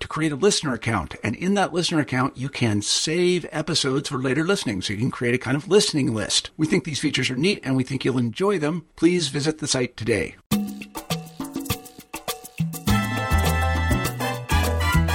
[0.00, 1.14] to create a listener account.
[1.22, 4.82] And in that listener account, you can save episodes for later listening.
[4.82, 6.50] So you can create a kind of listening list.
[6.56, 8.86] We think these features are neat and we think you'll enjoy them.
[8.96, 10.36] Please visit the site today.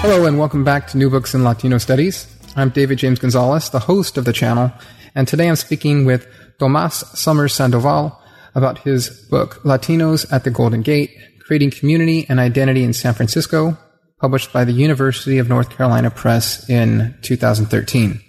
[0.02, 2.26] Hello and welcome back to New Books in Latino Studies.
[2.56, 4.72] I'm David James Gonzalez, the host of the channel,
[5.14, 6.26] and today I'm speaking with
[6.58, 8.20] Tomas Summers Sandoval
[8.56, 13.78] about his book Latinos at the Golden Gate, Creating Community and Identity in San Francisco,
[14.22, 18.22] published by the University of North Carolina Press in 2013.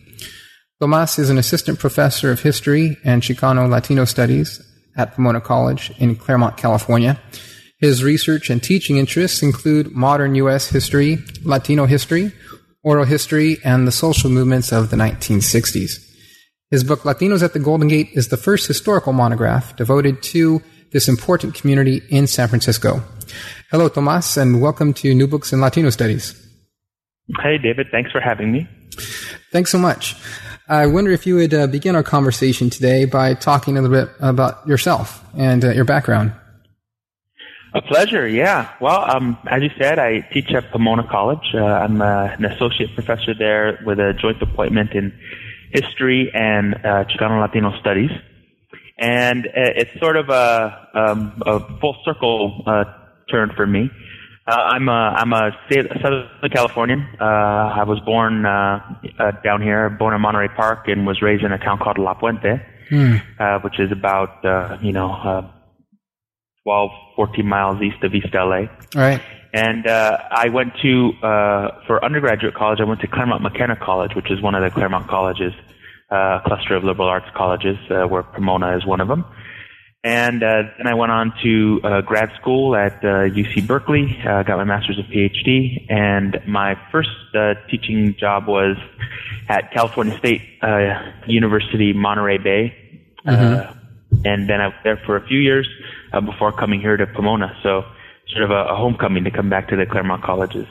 [0.81, 4.61] Tomas is an assistant professor of history and Chicano Latino studies
[4.97, 7.21] at Pomona College in Claremont, California.
[7.79, 10.71] His research and teaching interests include modern U.S.
[10.71, 12.33] history, Latino history,
[12.83, 16.09] oral history, and the social movements of the 1960s.
[16.71, 21.07] His book, Latinos at the Golden Gate, is the first historical monograph devoted to this
[21.07, 23.03] important community in San Francisco.
[23.71, 26.39] Hello, Tomas, and welcome to New Books in Latino Studies.
[27.41, 27.89] Hey, David.
[27.91, 28.69] Thanks for having me.
[29.53, 30.17] Thanks so much.
[30.69, 34.15] I wonder if you would uh, begin our conversation today by talking a little bit
[34.21, 36.33] about yourself and uh, your background.
[37.75, 38.71] A pleasure, yeah.
[38.81, 41.55] Well, um, as you said, I teach at Pomona College.
[41.55, 45.19] Uh, I'm uh, an associate professor there with a joint appointment in
[45.71, 48.11] history and uh, Chicano Latino studies.
[48.99, 52.63] And uh, it's sort of a, um, a full circle
[53.33, 53.91] turn for me.
[54.47, 57.09] Uh, I'm a I'm a Southern Californian.
[57.21, 58.81] Uh, I was born uh,
[59.19, 62.15] uh, down here, born in Monterey Park, and was raised in a town called La
[62.15, 62.61] Puente,
[62.91, 63.23] mm.
[63.39, 65.49] uh, which is about uh, you know uh,
[66.65, 68.67] 12, 14 miles east of East LA.
[68.95, 69.21] Right.
[69.55, 72.81] And uh, I went to uh, for undergraduate college.
[72.81, 75.53] I went to Claremont McKenna College, which is one of the Claremont colleges,
[76.11, 79.25] uh, cluster of liberal arts colleges, uh, where Pomona is one of them.
[80.05, 84.43] And uh, then I went on to uh, grad school at uh, UC Berkeley, uh,
[84.43, 88.77] got my master's and PhD, and my first uh, teaching job was
[89.49, 92.79] at California State uh, University, Monterey Bay.
[93.25, 93.79] Mm-hmm.
[94.25, 95.69] and then I was there for a few years
[96.13, 97.57] uh, before coming here to Pomona.
[97.63, 97.85] So
[98.29, 100.67] sort of a, a, homecoming to come back to the Claremont colleges.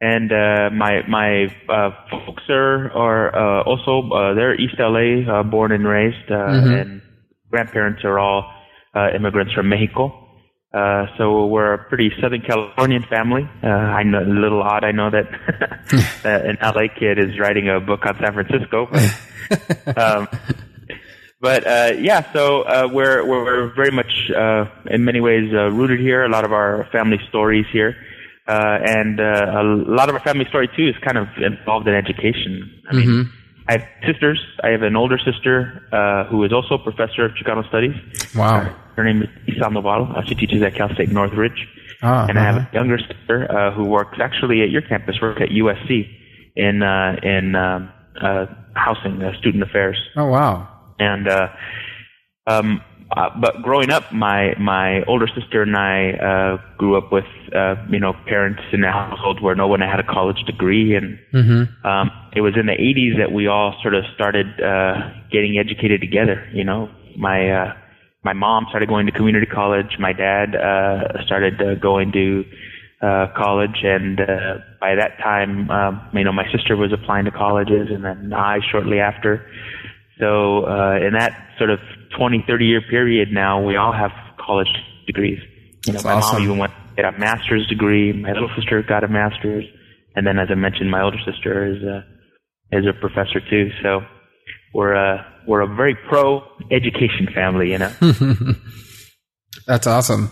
[0.00, 5.42] And uh, my my uh, folks are are uh, also uh, they're East LA, uh,
[5.42, 6.72] born and raised, mm-hmm.
[6.72, 7.02] and
[7.50, 8.52] grandparents are all
[8.94, 10.24] uh, immigrants from Mexico.
[10.72, 13.48] Uh, so we're a pretty Southern Californian family.
[13.62, 14.84] Uh, I know a little odd.
[14.84, 15.26] I know that
[16.24, 20.28] an LA kid is writing a book on San Francisco, but, um,
[21.40, 22.30] but uh, yeah.
[22.34, 26.24] So uh, we're we're very much uh, in many ways uh, rooted here.
[26.24, 27.96] A lot of our family stories here,
[28.46, 31.94] uh, and uh, a lot of our family story too is kind of involved in
[31.94, 32.82] education.
[32.90, 33.06] I mean.
[33.06, 33.37] Mm-hmm
[33.68, 34.42] I have sisters.
[34.64, 37.94] I have an older sister uh, who is also a professor of Chicano studies.
[38.34, 38.60] Wow.
[38.60, 40.16] Uh, her name is Denise Sandoval.
[40.16, 41.68] Uh, she teaches at Cal State Northridge.
[42.02, 42.40] Ah, and uh-huh.
[42.40, 42.68] I have uh-huh.
[42.72, 46.08] a younger sister uh, who works actually at your campus, works at USC
[46.56, 47.90] in uh, in um,
[48.20, 49.98] uh, housing, uh, student affairs.
[50.16, 50.68] Oh wow!
[50.98, 51.48] And uh,
[52.46, 52.80] um,
[53.16, 57.24] uh, but growing up, my my older sister and I uh, grew up with
[57.54, 61.18] uh, you know parents in a household where no one had a college degree, and
[61.32, 61.86] mm-hmm.
[61.86, 66.02] um, it was in the 80s that we all sort of started uh, getting educated
[66.02, 66.46] together.
[66.52, 67.74] You know, my uh,
[68.24, 69.96] my mom started going to community college.
[69.98, 72.44] My dad uh, started uh, going to
[73.00, 77.30] uh, college, and uh, by that time, um, you know, my sister was applying to
[77.30, 79.46] colleges, and then I shortly after.
[80.18, 81.78] So uh, in that sort of
[82.18, 84.68] 20, 30 year period now, we all have college
[85.06, 85.38] degrees.
[85.86, 86.34] You know, my awesome.
[86.34, 88.12] mom even went get a master's degree.
[88.12, 89.64] My little sister got a master's,
[90.16, 92.04] and then, as I mentioned, my older sister is a
[92.76, 93.70] is a professor too.
[93.82, 94.00] So
[94.74, 97.70] we're a we're a very pro education family.
[97.70, 97.92] You know.
[99.66, 100.30] That's awesome.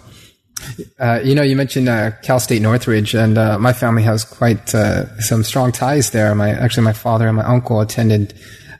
[0.99, 4.75] Uh, you know, you mentioned uh, Cal State Northridge, and uh, my family has quite
[4.75, 6.35] uh, some strong ties there.
[6.35, 8.35] My actually, my father and my uncle attended.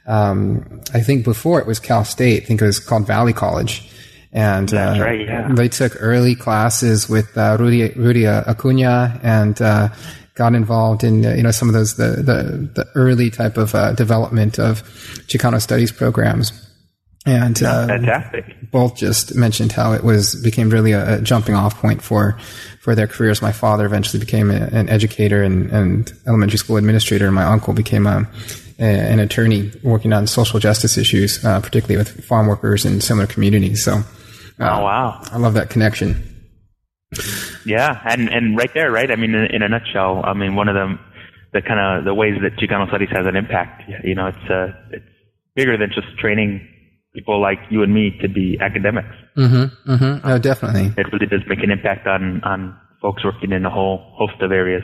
[0.07, 2.43] Um, I think before it was Cal State.
[2.43, 3.89] I think it was called Valley College,
[4.31, 5.53] and uh, right, yeah.
[5.53, 9.89] they took early classes with uh, Rudy Rudy Acuna and uh,
[10.35, 13.75] got involved in uh, you know some of those the the, the early type of
[13.75, 14.83] uh, development of
[15.27, 16.63] Chicano studies programs.
[17.25, 18.71] And uh, Fantastic.
[18.71, 22.37] both just mentioned how it was became really a, a jumping off point for
[22.79, 23.41] for their careers.
[23.41, 27.73] My father eventually became a, an educator and, and elementary school administrator, and my uncle
[27.73, 28.29] became a
[28.79, 33.83] an attorney working on social justice issues, uh, particularly with farm workers and similar communities.
[33.83, 34.01] So, uh,
[34.59, 35.21] Oh wow.
[35.31, 36.33] I love that connection.
[37.65, 39.09] Yeah, and and right there, right?
[39.09, 40.99] I mean, in, in a nutshell, I mean, one of them,
[41.53, 43.83] the kind of the ways that Chicano studies has an impact.
[44.03, 45.05] You know, it's uh, it's
[45.55, 46.67] bigger than just training
[47.15, 49.15] people like you and me to be academics.
[49.37, 49.91] Mm-hmm.
[49.91, 50.27] Mm-hmm.
[50.27, 50.93] Oh, definitely.
[50.97, 54.51] It really does make an impact on on folks working in a whole host of
[54.51, 54.83] areas.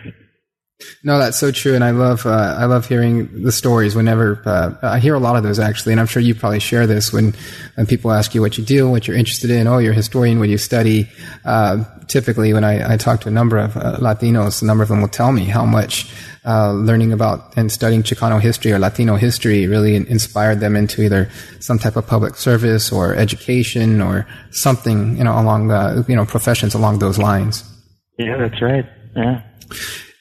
[1.03, 3.95] No, that's so true, and I love uh, I love hearing the stories.
[3.95, 6.87] Whenever uh, I hear a lot of those, actually, and I'm sure you probably share
[6.87, 7.33] this when
[7.75, 9.67] when people ask you what you do, what you're interested in.
[9.67, 10.39] Oh, you're a historian.
[10.39, 11.09] What do you study?
[11.45, 14.89] Uh, typically, when I, I talk to a number of uh, Latinos, a number of
[14.89, 16.11] them will tell me how much
[16.45, 21.29] uh, learning about and studying Chicano history or Latino history really inspired them into either
[21.59, 26.25] some type of public service or education or something, you know, along uh, you know
[26.25, 27.63] professions along those lines.
[28.17, 28.85] Yeah, that's right.
[29.15, 29.41] Yeah.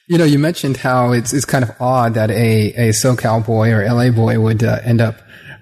[0.07, 3.71] You know, you mentioned how it's it's kind of odd that a a SoCal boy
[3.71, 5.21] or LA boy would uh, end up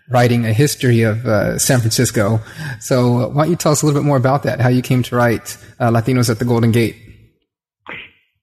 [0.10, 2.40] writing a history of uh, San Francisco.
[2.80, 4.60] So, uh, why don't you tell us a little bit more about that?
[4.60, 6.96] How you came to write uh, Latinos at the Golden Gate?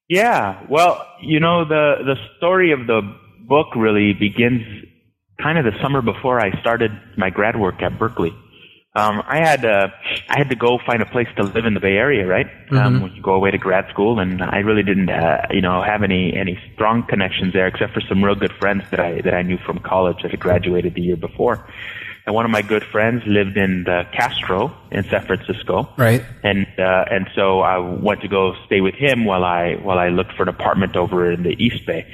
[0.09, 3.03] Yeah, well, you know the the story of the
[3.47, 4.63] book really begins
[5.43, 8.35] kind of the summer before I started my grad work at Berkeley.
[8.99, 9.89] Um, I had uh,
[10.29, 12.47] I had to go find a place to live in the Bay Area, right?
[12.73, 15.83] Um, when you go away to grad school, and I really didn't, uh, you know,
[15.83, 19.35] have any any strong connections there, except for some real good friends that I that
[19.35, 21.57] I knew from college that had graduated the year before.
[22.27, 26.23] And one of my good friends lived in the Castro in San Francisco, Right.
[26.43, 30.09] and uh, and so I went to go stay with him while I while I
[30.09, 32.05] looked for an apartment over in the East Bay.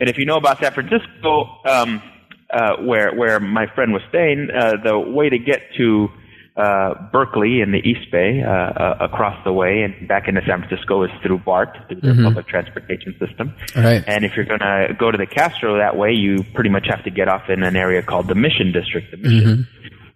[0.00, 2.02] And if you know about San Francisco, um,
[2.50, 6.10] uh, where where my friend was staying, uh, the way to get to
[6.56, 10.60] uh, Berkeley in the East Bay, uh, uh, across the way and back into San
[10.60, 13.54] Francisco is through BART, through the public transportation system.
[13.74, 14.04] Right.
[14.06, 17.04] And if you're going to go to the Castro that way, you pretty much have
[17.04, 19.66] to get off in an area called the Mission District, the Mission.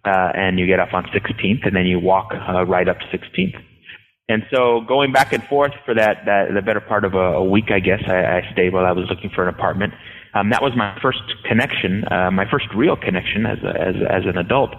[0.05, 3.05] Uh, and you get off on 16th, and then you walk uh, right up to
[3.17, 3.59] 16th.
[4.29, 7.43] And so going back and forth for that, that the better part of a, a
[7.43, 9.93] week, I guess, I, I stayed while I was looking for an apartment.
[10.33, 14.23] Um, that was my first connection, uh, my first real connection as a, as as
[14.25, 14.75] an adult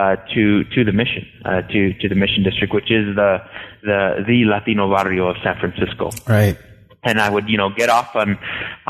[0.00, 0.42] uh, to
[0.74, 3.32] to the mission, uh, to to the mission district, which is the
[3.88, 4.00] the
[4.30, 6.06] the Latino barrio of San Francisco
[6.36, 6.56] Right.
[7.08, 8.28] and I would, you know, get off on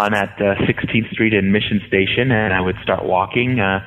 [0.03, 3.51] on that uh, 16th Street and Mission Station, and I would start walking.
[3.61, 3.81] Uh,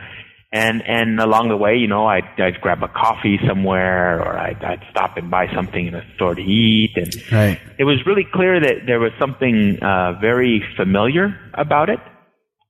[0.66, 4.62] and and along the way, you know, I'd, I'd grab a coffee somewhere, or I'd,
[4.72, 6.94] I'd stop and buy something in a store to eat.
[6.96, 7.58] And Right.
[7.82, 11.26] it was really clear that there was something uh, very familiar
[11.66, 12.00] about it,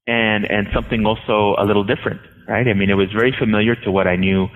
[0.07, 2.67] and and something also a little different, right?
[2.67, 4.47] I mean, it was very familiar to what I knew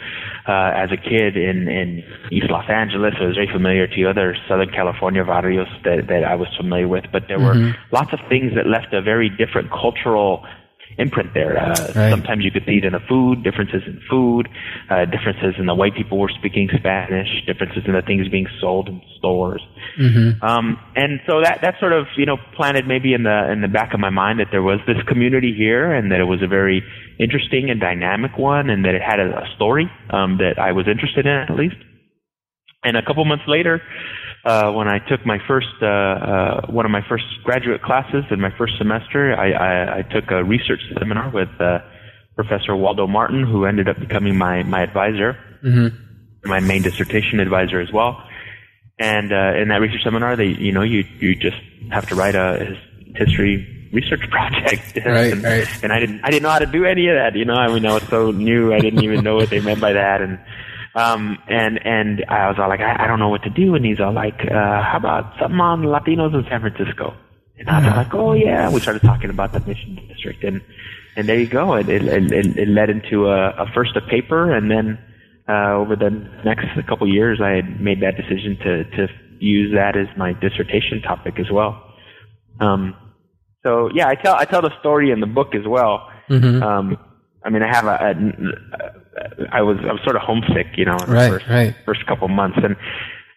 [0.48, 3.14] uh, as a kid in in East Los Angeles.
[3.20, 7.06] It was very familiar to other Southern California barrios that that I was familiar with,
[7.12, 10.46] but there were lots of things that left a very different cultural
[10.98, 11.58] imprint there.
[11.58, 12.10] Uh, Right.
[12.10, 14.50] Sometimes you could see it in the food, differences in food,
[14.90, 18.88] uh, differences in the way people were speaking Spanish, differences in the things being sold
[18.90, 19.62] in stores.
[20.42, 23.68] Um, and so that that sort of you know planted maybe in the in the
[23.68, 26.48] back of my mind that there was this community here and that it was a
[26.48, 26.84] very
[27.20, 30.88] interesting and dynamic one and that it had a, a story um, that I was
[30.88, 31.78] interested in at least.
[32.84, 33.82] And a couple months later,
[34.48, 38.40] uh, when I took my first uh, uh, one of my first graduate classes in
[38.40, 41.80] my first semester, I, I, I took a research seminar with uh,
[42.36, 45.38] Professor Waldo Martin, who ended up becoming my my advisor,
[46.46, 48.24] my main dissertation advisor as well.
[49.00, 51.58] And uh, in that research seminar, they you know you you just
[51.92, 54.98] have to write a his- history research project.
[55.06, 55.68] Right, and, right.
[55.84, 57.36] and I didn't I didn't know how to do any of that.
[57.36, 59.82] You know, I mean I was so new, I didn't even know what they meant
[59.82, 60.22] by that.
[60.22, 60.40] And
[60.98, 63.76] um and and I was all like, I, I don't know what to do.
[63.76, 67.16] And he's all like, uh, how about something on Latinos in San Francisco?
[67.60, 68.70] And I was like, oh yeah.
[68.70, 70.62] We started talking about the mission district, and
[71.16, 71.76] and there you go.
[71.76, 75.00] It it it, it led into a, a first a paper, and then
[75.48, 76.12] uh, over the
[76.46, 79.08] next couple years, I had made that decision to to
[79.40, 81.82] use that as my dissertation topic as well.
[82.60, 82.96] Um,
[83.64, 86.10] so yeah, I tell I tell the story in the book as well.
[86.30, 86.62] Mm-hmm.
[86.62, 86.98] Um,
[87.44, 88.12] I mean, I have a, a,
[88.76, 88.97] a
[89.52, 91.76] I was I was sort of homesick, you know, in Right, the first, right.
[91.86, 92.76] first couple months, and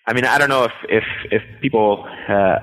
[0.06, 2.06] I mean, I don't know if if if people.
[2.28, 2.56] Uh,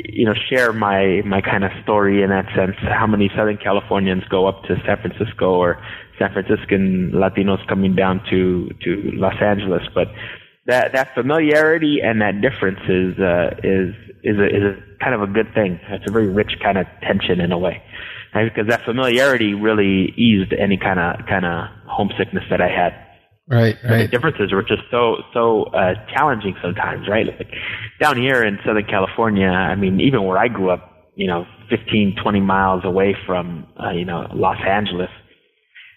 [0.00, 2.74] you know, share my my kind of story in that sense.
[2.80, 5.78] How many Southern Californians go up to San Francisco, or
[6.18, 9.82] San Franciscan Latinos coming down to to Los Angeles?
[9.94, 10.08] But
[10.66, 15.20] that that familiarity and that difference is uh, is is a, is a kind of
[15.20, 15.78] a good thing.
[15.90, 17.82] It's a very rich kind of tension in a way,
[18.34, 18.52] right?
[18.52, 22.92] because that familiarity really eased any kind of kind of homesickness that I had
[23.50, 24.02] Right, right.
[24.02, 27.26] the differences were just so so uh, challenging sometimes, right?
[27.26, 27.48] Like
[27.98, 32.16] down here in Southern California, I mean, even where I grew up, you know, 15,
[32.22, 35.08] 20 miles away from, uh, you know, Los Angeles,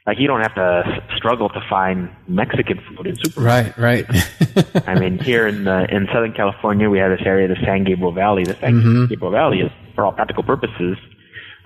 [0.08, 3.78] like you don't have to struggle to find Mexican food in supermarkets.
[3.78, 4.88] Right, right.
[4.88, 8.14] I mean, here in the, in Southern California, we have this area, the San Gabriel
[8.14, 8.46] Valley.
[8.46, 9.10] The San Mhm.
[9.10, 10.98] Gabriel Valley is, for all practical purposes,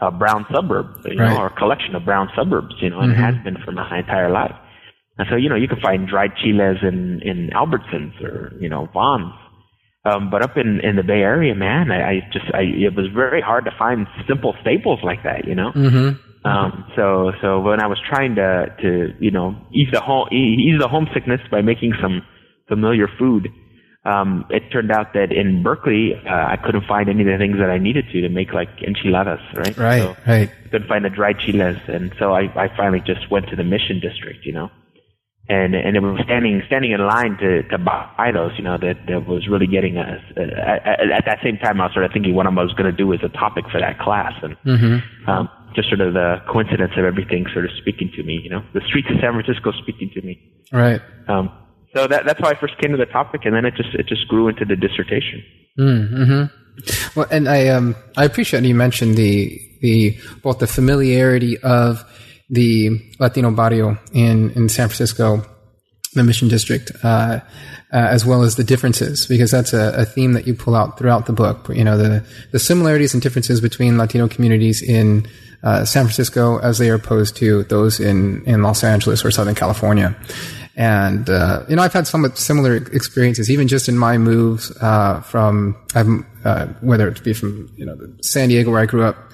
[0.02, 1.30] a brown suburb, you Right.
[1.30, 3.24] know, or a collection of brown suburbs, you know, and it Mhm.
[3.24, 4.56] has been for my entire life.
[5.18, 8.90] And so, you know, you can find dried chiles in, in Albertsons or, you know,
[8.94, 9.34] Vons.
[10.04, 13.08] Um, but up in, in the Bay Area, man, I, I just, I, it was
[13.08, 15.72] very hard to find simple staples like that, you know?
[15.72, 16.48] mm-hmm.
[16.48, 20.80] Um, so, so when I was trying to, to, you know, ease the home, ease
[20.80, 22.22] the homesickness by making some
[22.68, 23.50] familiar food,
[24.06, 27.58] um, it turned out that in Berkeley, uh, I couldn't find any of the things
[27.58, 29.78] that I needed to to make like enchiladas, right?
[29.78, 30.52] Right, So right.
[30.72, 34.00] couldn't find the dried chiles, and so I, I finally just went to the Mission
[34.00, 34.70] District, you know,
[35.50, 38.98] and and it was standing standing in line to to buy those, you know, that
[39.08, 40.22] that was really getting us.
[40.38, 42.90] Uh, at, at that same time, I was sort of thinking what I was going
[42.90, 45.30] to do as a topic for that class, and Mm-hmm.
[45.30, 48.64] um, just sort of the coincidence of everything sort of speaking to me, you know,
[48.74, 50.40] the streets of San Francisco speaking to me.
[50.72, 51.02] Right.
[51.28, 51.52] Um,
[51.96, 54.08] so that that's how I first came to the topic, and then it just it
[54.08, 55.44] just grew into the dissertation.
[55.80, 57.20] Mm-hmm.
[57.20, 62.04] Well, and I um I appreciate you mentioned the the both the familiarity of
[62.50, 65.46] the Latino barrio in in San Francisco,
[66.14, 67.40] the Mission District, uh, uh,
[67.92, 71.28] as well as the differences, because that's a, a theme that you pull out throughout
[71.28, 71.70] the book.
[71.74, 75.28] You know the the similarities and differences between Latino communities in
[75.64, 79.56] uh, San Francisco as they are opposed to those in in Los Angeles or Southern
[79.56, 80.14] California.
[80.76, 85.22] And, uh, you know, I've had somewhat similar experiences, even just in my moves, uh,
[85.22, 89.32] from, uh, whether it be from, you know, San Diego where I grew up,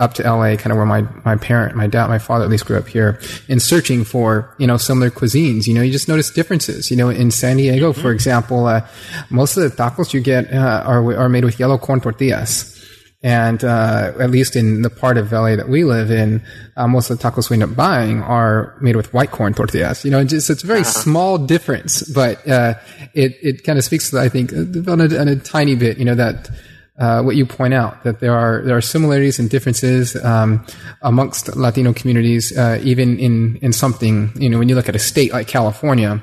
[0.00, 2.64] up to LA, kind of where my, my parent, my dad, my father at least
[2.66, 5.66] grew up here, in searching for, you know, similar cuisines.
[5.66, 6.90] You know, you just notice differences.
[6.90, 8.84] You know, in San Diego, for example, uh,
[9.28, 12.79] most of the tacos you get, uh, are, are made with yellow corn tortillas.
[13.22, 16.42] And uh, at least in the part of LA that we live in,
[16.76, 20.06] uh, most of the tacos we end up buying are made with white corn tortillas.
[20.06, 22.74] You know, it's, just, it's a very small difference, but uh,
[23.12, 25.98] it it kind of speaks to, I think, on a, on a tiny bit.
[25.98, 26.48] You know that
[26.98, 30.64] uh, what you point out that there are there are similarities and differences um,
[31.02, 34.32] amongst Latino communities, uh, even in in something.
[34.36, 36.22] You know, when you look at a state like California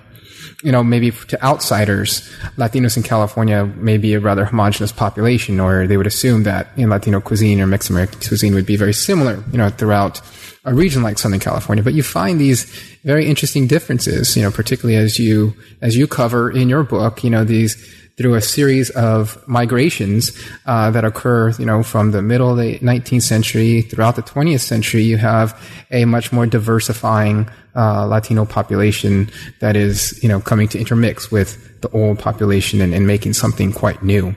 [0.64, 5.86] you know, maybe to outsiders, Latinos in California may be a rather homogenous population, or
[5.86, 8.94] they would assume that you know, Latino cuisine or Mexican American cuisine would be very
[8.94, 10.20] similar, you know, throughout
[10.66, 11.84] a region like Southern California.
[11.84, 12.66] But you find these
[13.04, 17.30] very interesting differences, you know, particularly as you as you cover in your book, you
[17.30, 17.76] know, these
[18.18, 20.32] through a series of migrations
[20.66, 24.62] uh, that occur, you know, from the middle of the 19th century throughout the 20th
[24.62, 25.60] century, you have
[25.92, 31.80] a much more diversifying uh, Latino population that is, you know, coming to intermix with
[31.82, 34.36] the old population and, and making something quite new.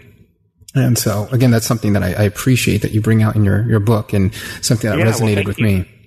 [0.75, 3.67] And so, again, that's something that I, I appreciate that you bring out in your,
[3.67, 5.65] your book and something that Yeah, resonated thank with you.
[5.65, 6.00] me.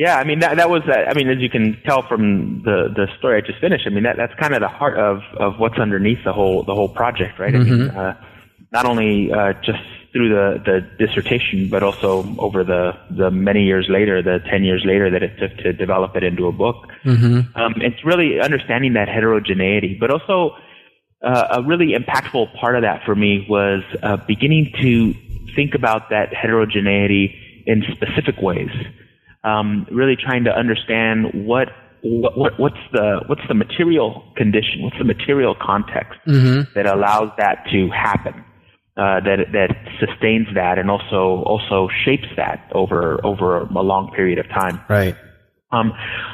[0.00, 3.06] Yeah, I mean that that was I mean as you can tell from the the
[3.18, 3.86] story I just finished.
[3.86, 6.74] I mean that that's kind of the heart of of what's underneath the whole the
[6.74, 7.54] whole project, right?
[7.54, 8.14] I mean, uh,
[8.72, 9.82] not only uh, just
[10.14, 14.82] through the the dissertation, but also over the the many years later, the ten years
[14.86, 16.88] later that it took to develop it into a book.
[17.56, 20.56] Um, it's really understanding that heterogeneity, but also
[21.22, 25.12] uh, a really impactful part of that for me was uh, beginning to
[25.54, 28.70] think about that heterogeneity in specific ways.
[29.42, 31.68] Um, really trying to understand what,
[32.02, 36.20] what what what's the what's the material condition, what's the material context
[36.74, 38.44] that allows that to happen,
[38.96, 44.38] uh, that that sustains that, and also also shapes that over over a long period
[44.38, 44.80] of time.
[44.88, 45.16] Right.
[45.72, 45.92] Um,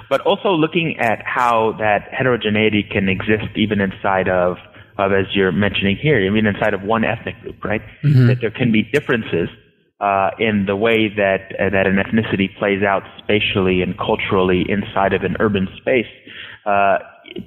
[0.08, 4.56] but also looking at how that heterogeneity can exist even inside of,
[4.96, 7.82] of as you're mentioning here, even inside of one ethnic group, right?
[8.28, 9.48] That there can be differences
[10.00, 15.12] uh, in the way that uh, that an ethnicity plays out spatially and culturally inside
[15.12, 16.06] of an urban space,
[16.66, 16.98] uh,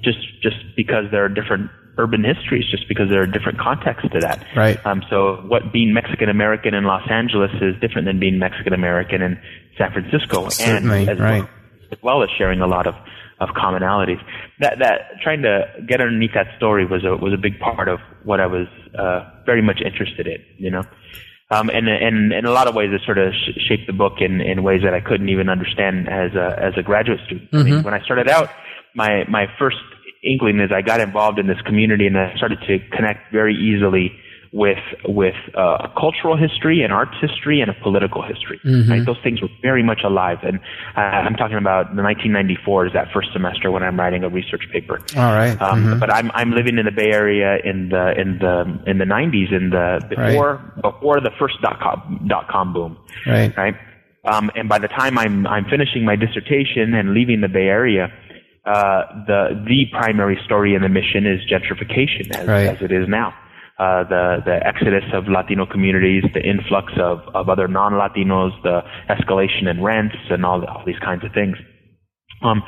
[0.03, 4.19] just just because there are different urban histories just because there are different contexts to
[4.19, 4.43] that.
[4.55, 4.83] Right.
[4.85, 9.21] Um, so what being Mexican American in Los Angeles is different than being Mexican American
[9.21, 9.39] in
[9.77, 11.43] San Francisco, Certainly, and as right.
[11.43, 11.49] well,
[11.91, 12.95] as well as sharing a lot of
[13.39, 14.19] of commonalities.
[14.59, 17.99] That that trying to get underneath that story was a was a big part of
[18.23, 20.43] what I was uh, very much interested in.
[20.57, 20.83] You know.
[21.51, 24.17] Um, and, and in a lot of ways, it sort of sh- shaped the book
[24.19, 27.49] in, in ways that I couldn't even understand as a as a graduate student.
[27.53, 28.49] I mean, when I started out,
[28.93, 29.77] my my first
[30.23, 34.11] inkling is I got involved in this community and I started to connect very easily
[34.51, 38.59] with with uh, a cultural history, an arts history, and a political history.
[38.65, 39.05] Right?
[39.05, 40.59] Those things were very much alive, and
[40.97, 44.63] uh, I'm talking about the 1994 is that first semester when I'm writing a research
[44.71, 44.99] paper.
[45.17, 45.59] All right.
[45.61, 49.05] Um, But I'm I'm living in the Bay Area in the in the in the
[49.05, 53.55] 90s in the before before the first dot com dot com boom Right.
[53.57, 53.75] right?
[54.25, 58.11] Um, and by the time I'm I'm finishing my dissertation and leaving the Bay Area,
[58.65, 62.67] uh, the the primary story in the mission is gentrification, as, Right.
[62.67, 63.33] as it is now.
[63.79, 69.69] Uh, the the exodus of Latino communities, the influx of, of other non-Latinos, the escalation
[69.71, 71.55] in rents, and all all these kinds of things.
[72.41, 72.63] Um,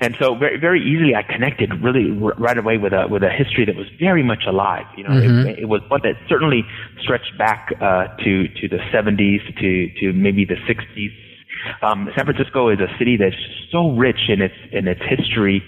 [0.00, 3.30] and so very very easily I connected really r- right away with a with a
[3.30, 4.86] history that was very much alive.
[4.96, 5.14] You know,
[5.46, 6.62] it, it was one that certainly
[7.00, 11.10] stretched back uh, to to the 70s to to maybe the 60s.
[11.82, 13.36] Um, San Francisco is a city that's
[13.70, 15.62] so rich in its in its history.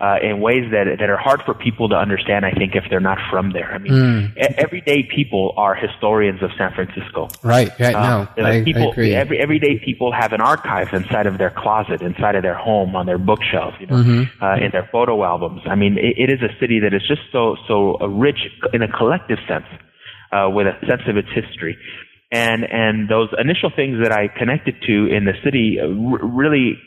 [0.00, 3.00] Uh, in ways that that are hard for people to understand, I think, if they're
[3.00, 3.72] not from there.
[3.74, 7.26] I mean, e- everyday people are historians of San Francisco.
[7.42, 7.70] Right.
[7.80, 7.96] Right.
[7.96, 9.12] Uh, no, like I, people, I agree.
[9.16, 13.06] Every everyday people have an archive inside of their closet, inside of their home, on
[13.06, 14.44] their bookshelf, you know, Mm-hmm.
[14.44, 15.62] uh, in their photo albums.
[15.66, 18.38] I mean, it, it is a city that is just so so rich
[18.72, 19.66] in a collective sense,
[20.30, 21.76] uh, with a sense of its history.
[22.30, 26.78] And and those initial things that I connected to in the city uh, r- really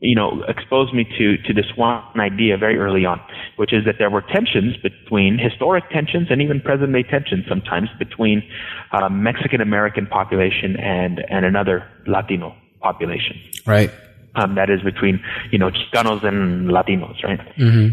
[0.00, 3.20] you know, exposed me to, to this one idea very early on,
[3.56, 7.88] which is that there were tensions between historic tensions and even present day tensions sometimes
[7.98, 8.42] between
[8.92, 13.36] uh, Mexican American population and, and another Latino population.
[13.66, 13.90] right.
[14.36, 17.40] Um, that is between you know Chicanos and Latinos, right?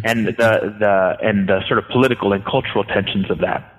[0.06, 3.78] And the the and the sort of political and cultural tensions of that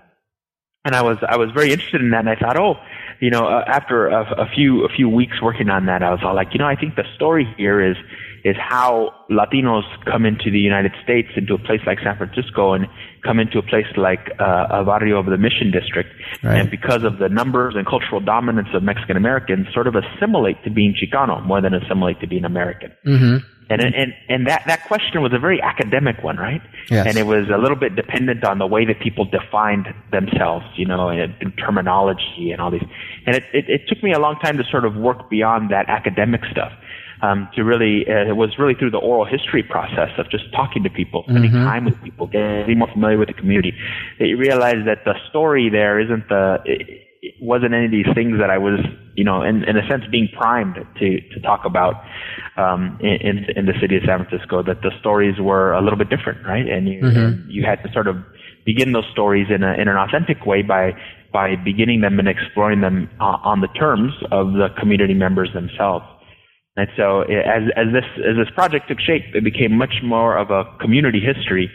[0.89, 2.77] and I was I was very interested in that, and I thought, oh,
[3.21, 6.21] you know, uh, after a, a few a few weeks working on that, I was
[6.23, 7.97] all like, you know, I think the story here is
[8.45, 12.87] is how Latinos come into the United States, into a place like San Francisco, and
[13.25, 16.09] come into a place like uh, a barrio of the Mission District,
[16.45, 16.61] Right.
[16.61, 20.71] and because of the numbers and cultural dominance of Mexican Americans, sort of assimilate to
[20.71, 22.93] being Chicano more than assimilate to being American.
[23.05, 23.37] Mm-hmm.
[23.71, 26.63] And and and that that question was a very academic one, right?
[26.91, 27.07] Yes.
[27.07, 30.87] And it was a little bit dependent on the way that people defined themselves, you
[30.87, 32.87] know, and, and terminology and all these.
[33.27, 35.89] And it, it it took me a long time to sort of work beyond that
[35.89, 36.73] academic stuff.
[37.21, 40.85] Um, to really, uh, it was really through the oral history process of just talking
[40.85, 43.75] to people, spending time with people, getting more familiar with the community,
[44.21, 46.59] that you realize that the story there isn't the,
[47.23, 48.81] it, wasn't any of these things that I was,
[49.15, 51.95] you know, in, in a sense being primed to, to talk about,
[52.57, 56.11] um, in, in, the city of San Francisco, that the stories were a little bit
[56.11, 56.67] different, right?
[56.67, 58.17] And you, and you had to sort of
[58.65, 60.93] begin those stories in a, in an authentic way by,
[61.33, 66.05] by beginning them and exploring them uh, on the terms of the community members themselves.
[66.79, 70.37] And so i- as, as this, as this project took shape, it became much more
[70.43, 71.67] of a community history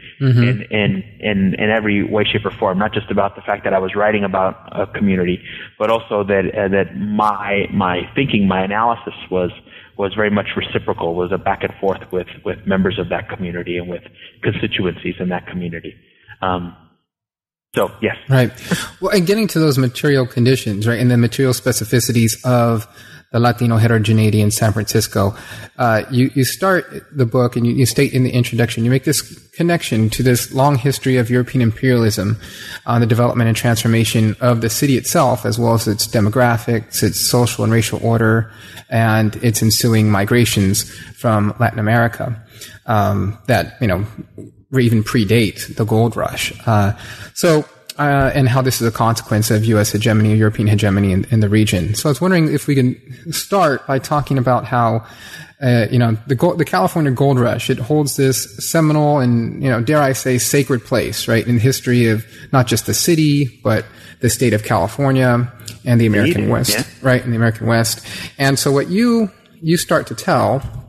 [0.44, 3.74] in, in, in, in every way, shape, or form, not just about the fact that
[3.74, 5.38] I was writing about a community,
[5.78, 9.52] but also that, uh, that my, my thinking, my analysis was,
[9.98, 13.78] was very much reciprocal, was a back and forth with, with members of that community
[13.78, 14.04] and with
[14.42, 15.94] constituencies in that community.
[16.42, 16.76] Um,
[17.76, 18.16] so yes.
[18.30, 18.52] Right.
[19.02, 22.88] Well, and getting to those material conditions, right, and the material specificities of
[23.34, 25.36] the Latino heterogeneity in San Francisco,
[25.80, 29.06] uh, you, you start the book and you, you state in the introduction, you make
[29.06, 32.39] this connection to this long history of European imperialism
[32.86, 37.19] on the development and transformation of the city itself, as well as its demographics, its
[37.19, 38.52] social and racial order,
[38.89, 42.39] and its ensuing migrations from Latin America.
[42.86, 44.06] Um, that, you know,
[44.80, 46.54] even predate the gold rush.
[46.67, 46.93] Uh,
[47.34, 47.65] so,
[47.97, 49.91] uh, and how this is a consequence of U.S.
[49.91, 51.95] hegemony, European hegemony in, in the region.
[51.95, 55.06] So I was wondering if we can start by talking about how,
[55.62, 59.69] uh, you know, the gold, the California gold rush, it holds this seminal and, you
[59.69, 63.60] know, dare I say, sacred place, right, in the history of not just the city,
[63.63, 63.86] but
[64.21, 65.51] the state of California
[65.86, 66.84] and the American West, yeah.
[67.01, 68.06] right, in the American West.
[68.38, 70.83] And so what you, you start to tell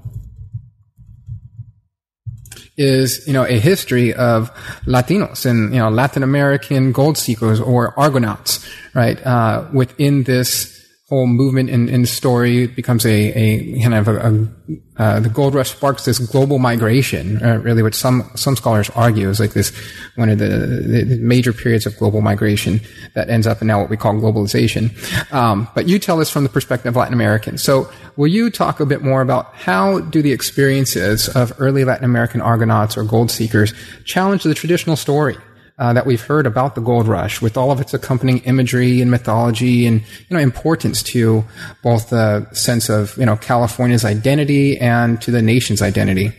[2.76, 4.50] is you know a history of
[4.86, 9.24] Latinos and you know Latin American gold seekers or Argonauts, right?
[9.24, 10.73] Uh, within this
[11.14, 14.48] whole movement in, the story becomes a, a kind of a, a
[14.96, 19.28] uh, the gold rush sparks this global migration, uh, really, which some some scholars argue
[19.28, 19.72] is like this
[20.16, 22.80] one of the, the, major periods of global migration
[23.14, 24.92] that ends up in now what we call globalization.
[25.32, 27.62] Um, but you tell us from the perspective of Latin Americans.
[27.62, 32.04] So, will you talk a bit more about how do the experiences of early Latin
[32.04, 33.72] American Argonauts or gold seekers
[34.04, 35.36] challenge the traditional story?
[35.78, 39.10] Uh, that we've heard about the gold rush with all of its accompanying imagery and
[39.10, 41.44] mythology and, you know, importance to
[41.82, 46.32] both the sense of, you know, California's identity and to the nation's identity?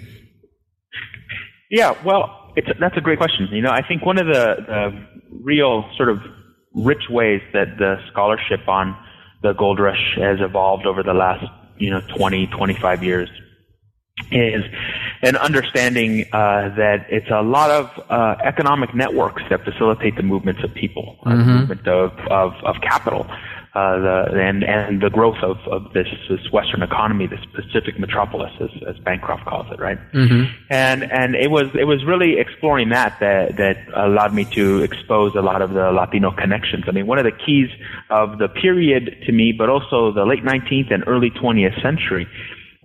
[1.69, 3.49] Yeah, well, that's a great question.
[3.51, 5.07] You know, I think one of the, the
[5.43, 6.19] real sort of
[6.73, 8.95] rich ways that the scholarship on
[9.41, 11.45] the gold rush has evolved over the last,
[11.77, 13.29] you know, 20, 25 years
[14.31, 14.63] is
[15.23, 20.63] an understanding uh, that it's a lot of uh, economic networks that facilitate the movements
[20.63, 21.49] of people, uh, mm-hmm.
[21.49, 23.27] movement of, of, of capital,
[23.75, 28.53] uh, the, and, and the growth of, of this, this Western economy, this Pacific metropolis,
[28.61, 29.99] as, as Bancroft calls it, right?
[30.13, 30.49] Mm-hmm.
[30.69, 35.35] And, and it was, it was really exploring that, that that allowed me to expose
[35.35, 36.85] a lot of the Latino connections.
[36.87, 37.67] I mean, one of the keys
[38.09, 42.29] of the period to me, but also the late 19th and early 20th century,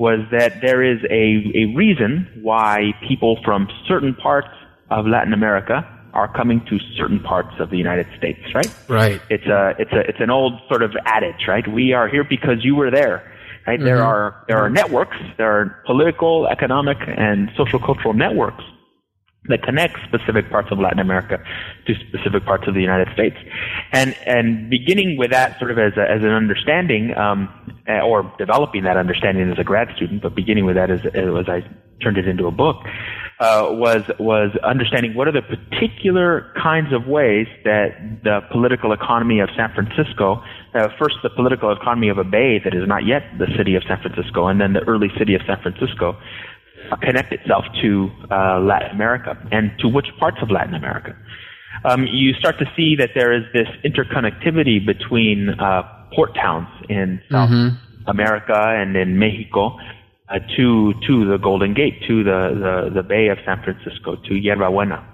[0.00, 4.48] was that there is a, a reason why people from certain parts
[4.90, 8.74] of Latin America are coming to certain parts of the United States, right?
[8.88, 9.20] Right.
[9.28, 11.70] It's a it's a it's an old sort of adage, right?
[11.70, 13.30] We are here because you were there,
[13.66, 13.78] right?
[13.78, 13.84] Mm-hmm.
[13.84, 18.64] There are there are networks, there are political, economic, and social cultural networks
[19.48, 21.42] that connects specific parts of Latin America
[21.86, 23.36] to specific parts of the United States.
[23.92, 27.48] And, and beginning with that sort of as, a, as an understanding, um,
[27.86, 31.48] eh, or developing that understanding as a grad student, but beginning with that as, as
[31.48, 31.64] I
[32.02, 32.76] turned it into a book,
[33.40, 39.40] uh, was, was understanding what are the particular kinds of ways that the political economy
[39.40, 40.42] of San Francisco,
[40.74, 43.82] uh, first the political economy of a bay that is not yet the city of
[43.88, 46.18] San Francisco, and then the early city of San Francisco,
[47.02, 51.16] connect itself to uh, Latin America and to which parts of Latin America.
[51.84, 55.82] Um, you start to see that there is this interconnectivity between uh,
[56.14, 58.10] port towns in South mm-hmm.
[58.10, 59.78] America and in Mexico
[60.28, 64.34] uh, to to the Golden Gate, to the, the, the Bay of San Francisco, to
[64.34, 65.04] Yerba Buena,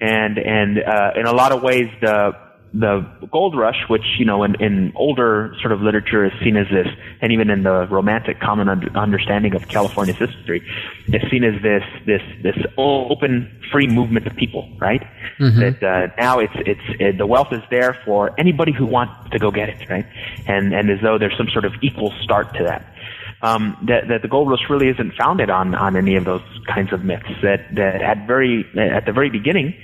[0.00, 2.32] and and uh, in a lot of ways the
[2.74, 6.66] the gold rush, which you know in, in older sort of literature is seen as
[6.70, 6.88] this,
[7.20, 10.60] and even in the romantic common understanding of California's history,
[11.06, 15.02] is seen as this this this open, free movement of people, right?
[15.38, 15.60] Mm-hmm.
[15.60, 19.38] That uh, now it's it's uh, the wealth is there for anybody who wants to
[19.38, 20.06] go get it, right?
[20.46, 22.90] And and as though there's some sort of equal start to that.
[23.42, 26.92] Um, that, that the gold rush really isn't founded on on any of those kinds
[26.92, 27.28] of myths.
[27.42, 29.74] That that at very at the very beginning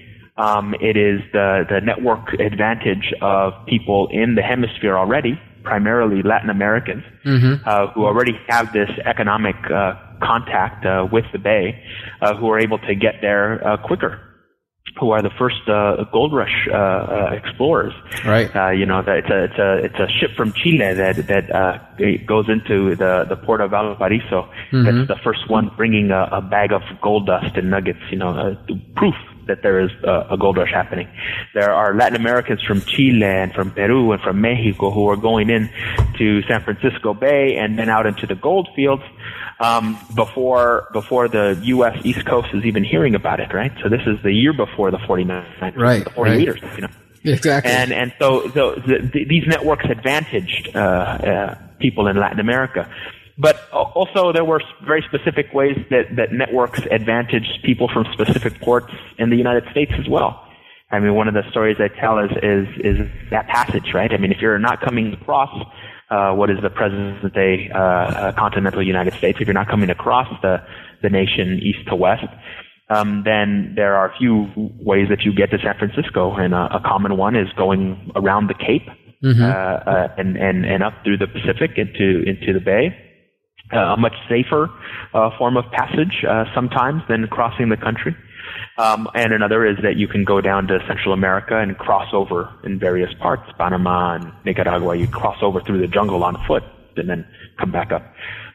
[0.40, 6.48] um, it is the, the network advantage of people in the hemisphere already, primarily Latin
[6.48, 7.68] Americans, mm-hmm.
[7.68, 11.82] uh, who already have this economic uh, contact uh, with the Bay,
[12.22, 14.26] uh, who are able to get there uh, quicker
[14.98, 16.66] who are the first uh, gold rush
[17.32, 17.92] explorers.
[18.26, 18.54] Right.
[18.54, 21.78] Uh, you know, it's a it's a it's a ship from Chile that that uh,
[22.26, 24.50] goes into the the port of Valparaiso.
[24.72, 24.84] Mm-hmm.
[24.84, 28.00] That's the first one bringing a, a bag of gold dust and nuggets.
[28.10, 28.54] You know, uh,
[28.96, 29.14] proof
[29.50, 31.08] that there is a, a gold rush happening.
[31.54, 35.50] There are Latin Americans from Chile and from Peru and from Mexico who are going
[35.50, 35.68] in
[36.18, 39.02] to San Francisco Bay and then out into the gold fields
[39.58, 41.98] um, before before the U.S.
[42.04, 43.72] East Coast is even hearing about it, right?
[43.82, 46.38] So this is the year before the 49, right, the 40 right.
[46.38, 46.88] meters, you know.
[47.22, 47.70] Exactly.
[47.70, 52.88] And and so so the, the, these networks advantaged uh, uh, people in Latin America.
[53.40, 58.92] But also, there were very specific ways that, that networks advantaged people from specific ports
[59.18, 60.46] in the United States as well.
[60.90, 62.98] I mean, one of the stories I tell is, is, is
[63.30, 64.12] that passage, right?
[64.12, 65.48] I mean, if you're not coming across
[66.10, 69.88] uh, what is the present day uh, uh, continental United States, if you're not coming
[69.88, 70.62] across the,
[71.02, 72.26] the nation east to west,
[72.90, 74.50] um, then there are a few
[74.80, 78.48] ways that you get to San Francisco, and a, a common one is going around
[78.48, 78.88] the Cape
[79.24, 79.42] mm-hmm.
[79.42, 83.09] uh, uh, and, and and up through the Pacific into into the Bay
[83.72, 84.70] a much safer
[85.14, 88.16] uh, form of passage uh, sometimes than crossing the country.
[88.78, 92.52] Um, and another is that you can go down to Central America and cross over
[92.64, 94.96] in various parts, Panama and Nicaragua.
[94.96, 96.62] You cross over through the jungle on foot
[96.96, 97.26] and then
[97.58, 98.02] come back up.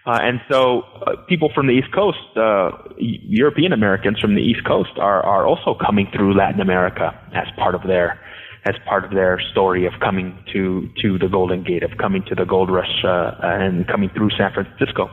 [0.06, 4.64] Uh, and so uh, people from the East Coast, uh, European Americans from the East
[4.66, 8.20] Coast are, are also coming through Latin America as part of their
[8.66, 12.36] as part of their story of coming to to the Golden Gate, of coming to
[12.36, 15.10] the gold rush, uh, and coming through San Francisco.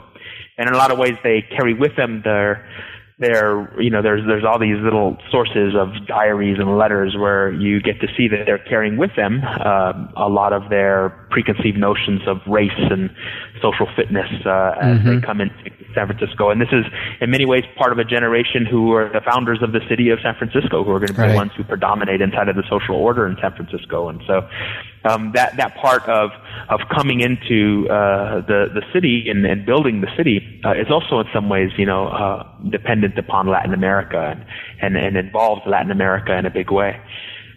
[0.58, 2.66] And in a lot of ways, they carry with them their
[3.22, 7.80] there, you know, there's there's all these little sources of diaries and letters where you
[7.80, 12.20] get to see that they're carrying with them uh, a lot of their preconceived notions
[12.26, 13.10] of race and
[13.62, 15.20] social fitness uh, as mm-hmm.
[15.20, 15.55] they come into
[15.94, 16.51] San Francisco.
[16.51, 16.85] And this is,
[17.20, 20.18] in many ways, part of a generation who are the founders of the city of
[20.22, 21.31] San Francisco, who are going to be right.
[21.31, 24.09] the ones who predominate inside of the social order in San Francisco.
[24.09, 24.48] And so
[25.05, 26.31] um, that that part of
[26.68, 31.20] of coming into uh, the the city and, and building the city uh, is also
[31.20, 34.44] in some ways, you know, uh, dependent upon Latin America and,
[34.81, 37.01] and and involves Latin America in a big way.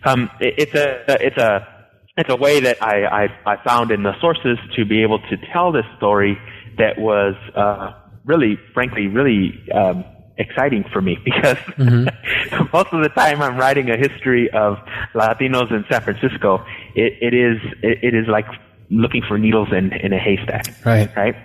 [0.03, 1.74] Um, it, it's a it's a
[2.17, 5.37] it's a way that I, I I found in the sources to be able to
[5.51, 6.37] tell this story
[6.77, 7.93] that was uh,
[8.25, 9.61] really, frankly, really.
[9.71, 10.05] Um,
[10.37, 12.65] exciting for me because mm-hmm.
[12.73, 14.77] most of the time I'm writing a history of
[15.13, 16.65] Latinos in San Francisco.
[16.93, 18.45] It, it is it, it is like
[18.89, 20.65] looking for needles in, in a haystack.
[20.85, 21.09] Right.
[21.15, 21.35] Right.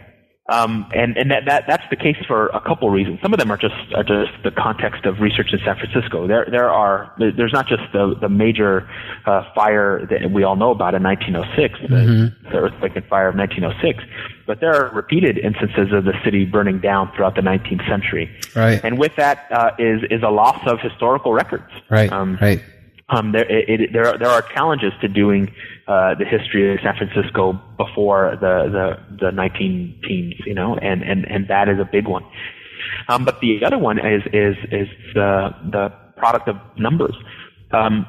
[0.50, 3.20] Um, and and that, that that's the case for a couple reasons.
[3.22, 6.26] Some of them are just are just the context of research in San Francisco.
[6.26, 8.90] There there are there's not just the the major
[9.26, 11.92] uh, fire that we all know about in 1906, mm-hmm.
[11.92, 14.02] the, the earthquake and fire of 1906,
[14.44, 18.28] but there are repeated instances of the city burning down throughout the 19th century.
[18.56, 18.80] Right.
[18.82, 21.70] And with that uh, is is a loss of historical records.
[21.88, 22.10] Right.
[22.10, 22.60] Um, right.
[23.10, 25.52] Um, there, it, it, there, are, there are challenges to doing
[25.88, 31.02] uh, the history of San Francisco before the, the, the 19 teens, you know, and,
[31.02, 32.24] and, and that is a big one.
[33.08, 37.16] Um, but the other one is, is, is the, the product of numbers.
[37.72, 38.06] Um,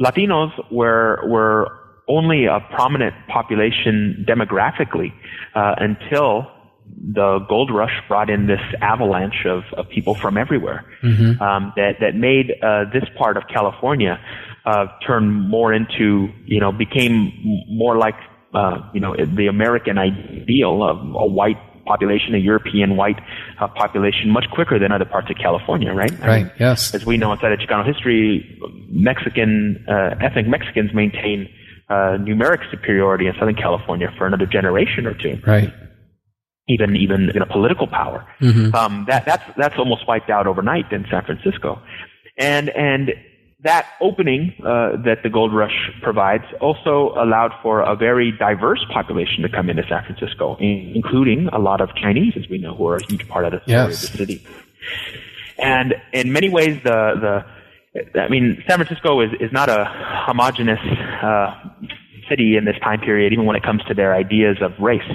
[0.00, 1.70] Latinos were, were
[2.08, 5.12] only a prominent population demographically
[5.54, 6.46] uh, until
[6.86, 11.40] the gold rush brought in this avalanche of, of people from everywhere mm-hmm.
[11.42, 14.18] um, that that made uh, this part of California
[14.64, 17.32] uh, turn more into you know became
[17.68, 18.14] more like
[18.54, 23.20] uh, you know the American ideal of a white population, a European white
[23.60, 26.10] uh, population, much quicker than other parts of California, right?
[26.20, 26.22] Right.
[26.22, 26.94] I mean, yes.
[26.94, 31.52] As we know inside of Chicano history, Mexican uh, ethnic Mexicans maintain
[31.90, 35.38] uh, numeric superiority in Southern California for another generation or two.
[35.46, 35.70] Right
[36.68, 38.26] even even in a political power.
[38.40, 38.74] Mm-hmm.
[38.74, 41.80] Um, that that's that's almost wiped out overnight in San Francisco,
[42.38, 43.12] and and
[43.64, 49.42] that opening uh, that the gold rush provides also allowed for a very diverse population
[49.42, 52.86] to come into San Francisco, in, including a lot of Chinese, as we know, who
[52.86, 54.04] are a huge part of the yes.
[54.04, 54.46] of the city.
[55.58, 57.44] And in many ways, the
[58.14, 59.84] the I mean, San Francisco is is not a
[60.26, 60.80] homogenous
[61.22, 61.54] uh,
[62.28, 65.10] city in this time period, even when it comes to their ideas of race.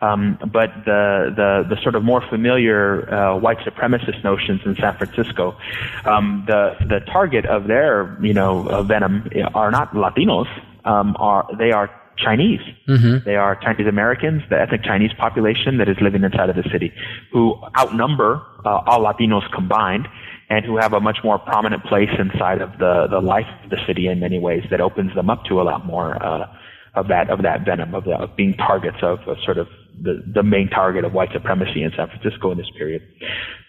[0.00, 4.96] Um, but the, the, the sort of more familiar uh, white supremacist notions in San
[4.96, 5.56] Francisco,
[6.04, 10.46] um, the the target of their you know uh, venom are not Latinos,
[10.84, 12.60] um, are they are Chinese.
[12.88, 13.24] Mm-hmm.
[13.24, 16.92] They are Chinese Americans, the ethnic Chinese population that is living inside of the city,
[17.32, 20.08] who outnumber uh, all Latinos combined,
[20.50, 23.78] and who have a much more prominent place inside of the the life of the
[23.86, 26.46] city in many ways that opens them up to a lot more uh,
[26.94, 29.66] of that of that venom of, the, of being targets of, of sort of
[30.02, 33.02] the, the main target of white supremacy in San Francisco in this period.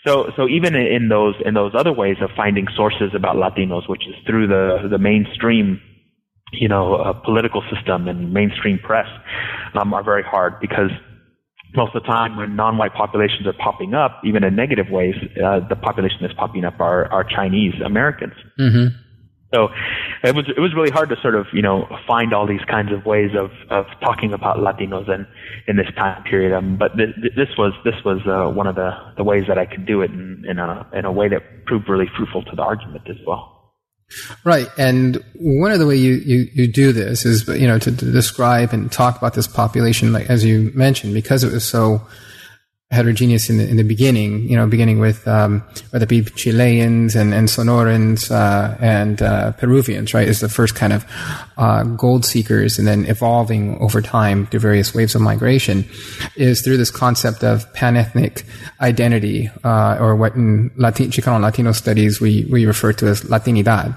[0.06, 4.04] So, so even in those, in those other ways of finding sources about Latinos, which
[4.08, 5.82] is through the, the mainstream,
[6.54, 9.08] you know, uh, political system and mainstream press,
[9.80, 10.92] um, are very hard because
[11.76, 15.60] most of the time when non-white populations are popping up, even in negative ways, uh,
[15.68, 18.34] the population that's popping up are, are Chinese Americans.
[18.60, 18.98] Mm-hmm.
[19.54, 19.70] So
[20.24, 22.92] it was it was really hard to sort of you know find all these kinds
[22.92, 25.26] of ways of of talking about Latinos in
[25.68, 26.54] in this time period.
[26.54, 29.66] Um, but th- this was this was uh, one of the the ways that I
[29.66, 32.62] could do it in, in a in a way that proved really fruitful to the
[32.62, 33.56] argument as well.
[34.44, 37.96] Right, and one of the way you, you, you do this is you know to,
[37.96, 42.02] to describe and talk about this population, like as you mentioned, because it was so
[42.92, 47.16] heterogeneous in the, in the beginning, you know, beginning with, um, whether it be Chileans
[47.16, 51.06] and, and Sonorans, uh, and, uh, Peruvians, right, is the first kind of,
[51.58, 55.86] uh, gold seekers and then evolving over time through various waves of migration
[56.36, 58.44] is through this concept of panethnic
[58.82, 63.96] identity, uh, or what in Latin, Chicano Latino studies we, we refer to as Latinidad.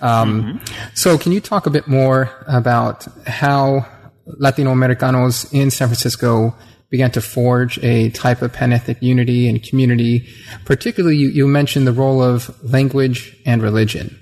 [0.00, 0.84] Um, mm-hmm.
[0.94, 3.86] so can you talk a bit more about how
[4.26, 6.56] Latino Americanos in San Francisco
[6.96, 10.26] began to forge a type of panethnic unity and community.
[10.64, 14.18] Particularly, you, you mentioned the role of language and religion.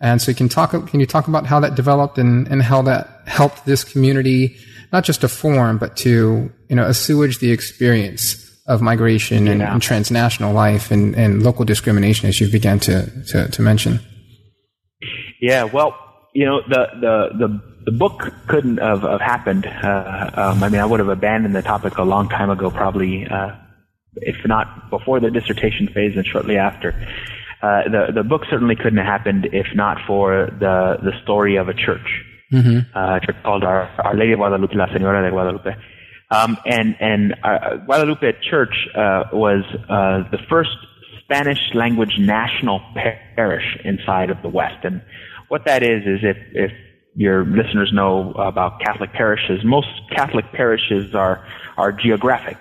[0.00, 0.70] And so, can talk.
[0.70, 4.56] Can you talk about how that developed and, and how that helped this community
[4.92, 9.52] not just to form, but to you know assuage the experience of migration yeah.
[9.52, 13.98] and, and, transnational life and, and local discrimination, as you began to, to, to mention.
[15.40, 15.94] Yeah, well,
[16.34, 19.64] you know the the the the book couldn't have, have happened.
[19.66, 23.26] Uh, um, I mean, I would have abandoned the topic a long time ago, probably
[23.26, 23.52] uh,
[24.16, 26.90] if not before the dissertation phase, and shortly after.
[27.62, 31.70] Uh, the the book certainly couldn't have happened if not for the the story of
[31.70, 32.08] a church,
[32.52, 32.80] mm-hmm.
[32.94, 35.74] uh, a church called Our, Our Lady of Guadalupe, La Señora de Guadalupe.
[36.30, 40.76] Um, and and uh, Guadalupe Church uh, was uh, the first
[41.22, 42.82] Spanish language national
[43.34, 44.84] parish inside of the West.
[44.84, 45.00] And
[45.48, 46.72] what that is is if if
[47.18, 51.44] your listeners know about Catholic parishes, most Catholic parishes are
[51.76, 52.58] are geographic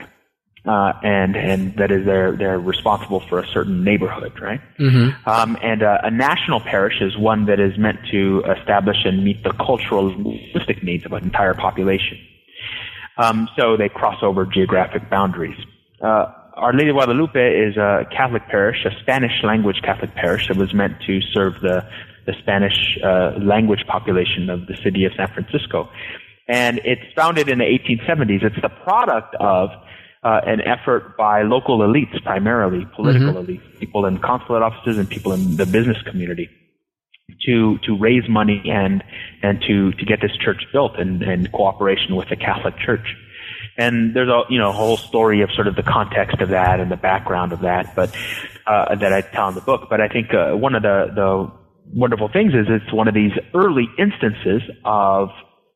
[0.67, 4.59] uh, and and that is they're they're responsible for a certain neighborhood, right?
[4.77, 5.29] Mm-hmm.
[5.29, 9.43] Um, and uh, a national parish is one that is meant to establish and meet
[9.43, 12.17] the cultural and linguistic needs of an entire population.
[13.17, 15.57] Um, so they cross over geographic boundaries.
[16.01, 20.57] Uh, Our Lady of Guadalupe is a Catholic parish, a Spanish language Catholic parish that
[20.57, 21.87] was meant to serve the
[22.27, 25.89] the Spanish uh, language population of the city of San Francisco.
[26.47, 28.43] And it's founded in the 1870s.
[28.43, 29.69] It's the product of
[30.23, 33.51] uh, an effort by local elites, primarily political mm-hmm.
[33.51, 36.49] elites, people in consulate offices and people in the business community,
[37.45, 39.03] to to raise money and
[39.43, 43.15] and to to get this church built in, in cooperation with the Catholic Church.
[43.77, 46.79] And there's a you know a whole story of sort of the context of that
[46.79, 48.15] and the background of that, but
[48.65, 49.87] uh, that I tell in the book.
[49.89, 51.51] But I think uh, one of the the
[51.93, 55.29] wonderful things is it's one of these early instances of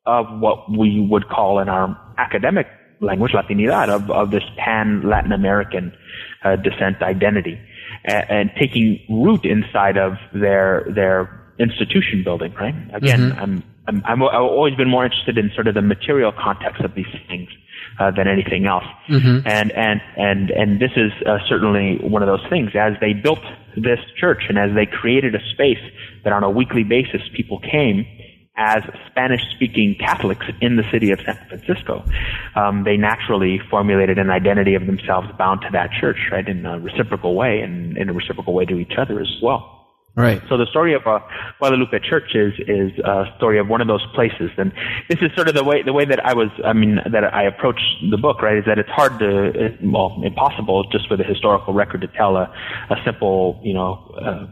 [0.04, 2.66] of what we would call in our academic
[3.00, 5.92] language, Latinidad, of, of this pan Latin American
[6.44, 7.60] uh, descent identity,
[8.04, 12.52] and, and, taking root inside of their their institution building.
[12.54, 12.74] Right.
[12.92, 13.40] Again, mm-hmm.
[13.40, 16.94] I'm, I'm, I'm I've always been more interested in sort of the material context of
[16.94, 17.48] these things.
[17.98, 19.46] Uh, than anything else, mm-hmm.
[19.46, 22.70] and and and and this is uh, certainly one of those things.
[22.74, 23.42] As they built
[23.76, 25.82] this church, and as they created a space
[26.24, 28.06] that on a weekly basis people came,
[28.56, 32.04] as Spanish-speaking Catholics in the city of San Francisco,
[32.54, 36.78] um, they naturally formulated an identity of themselves bound to that church, right, in a
[36.78, 39.81] reciprocal way, and in a reciprocal way to each other as well.
[40.14, 40.42] Right.
[40.50, 41.20] So the story of uh,
[41.58, 44.70] Guadalupe Church is is a story of one of those places, and
[45.08, 46.48] this is sort of the way the way that I was.
[46.62, 48.42] I mean, that I approach the book.
[48.42, 52.36] Right, is that it's hard to, well, impossible just for the historical record to tell
[52.36, 52.52] a
[52.90, 54.46] a simple, you know, uh,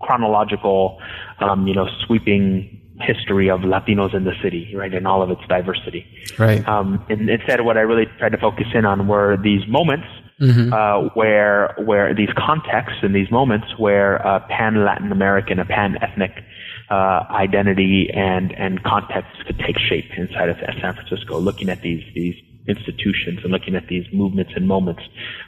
[0.00, 1.00] chronological,
[1.40, 5.40] um, you know, sweeping history of Latinos in the city, right, and all of its
[5.48, 6.06] diversity.
[6.38, 6.66] Right.
[6.68, 10.06] Um, and instead, what I really tried to focus in on were these moments
[10.42, 10.72] mm-hmm.
[10.72, 15.96] uh, where where these contexts and these moments where a pan Latin American, a pan
[16.02, 16.42] ethnic
[16.90, 21.38] uh, identity and and context could take shape inside of San Francisco.
[21.38, 22.34] Looking at these these
[22.68, 25.02] institutions and looking at these movements and moments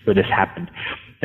[0.05, 0.71] where this happened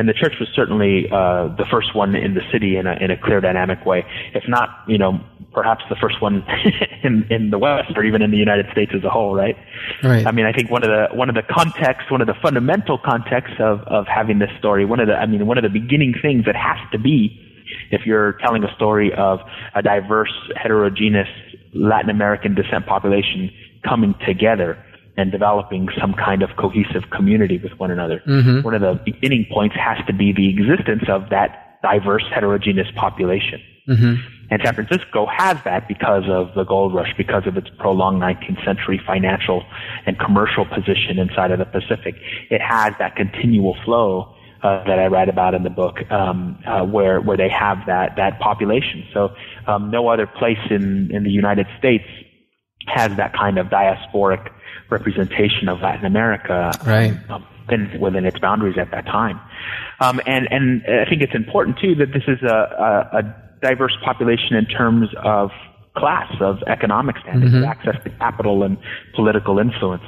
[0.00, 3.10] and the church was certainly uh, the first one in the city in a, in
[3.10, 4.02] a clear, dynamic way.
[4.32, 5.20] If not, you know,
[5.52, 6.42] perhaps the first one
[7.04, 9.56] in in the West or even in the United States as a whole, right?
[10.02, 10.26] Right.
[10.26, 12.96] I mean, I think one of the one of the contexts, one of the fundamental
[12.96, 16.14] contexts of of having this story, one of the, I mean, one of the beginning
[16.22, 17.38] things that has to be,
[17.90, 19.40] if you're telling a story of
[19.74, 21.28] a diverse, heterogeneous
[21.74, 23.50] Latin American descent population
[23.84, 24.82] coming together
[25.16, 28.22] and developing some kind of cohesive community with one another.
[28.26, 28.62] Mm-hmm.
[28.62, 33.60] One of the beginning points has to be the existence of that diverse, heterogeneous population.
[33.88, 34.14] Mm-hmm.
[34.50, 38.64] And San Francisco has that because of the gold rush, because of its prolonged 19th
[38.64, 39.64] century financial
[40.06, 42.16] and commercial position inside of the Pacific.
[42.50, 46.84] It has that continual flow uh, that I write about in the book, um, uh,
[46.84, 49.06] where where they have that that population.
[49.14, 49.30] So
[49.66, 52.04] um, no other place in in the United States
[52.86, 54.50] has that kind of diasporic
[54.90, 57.16] representation of Latin America right.
[57.30, 59.40] um, within, within its boundaries at that time.
[60.00, 63.22] Um, and, and I think it's important too that this is a, a, a
[63.62, 65.50] diverse population in terms of
[65.96, 67.64] class, of economic standing, mm-hmm.
[67.64, 68.78] access to capital and
[69.14, 70.04] political influence.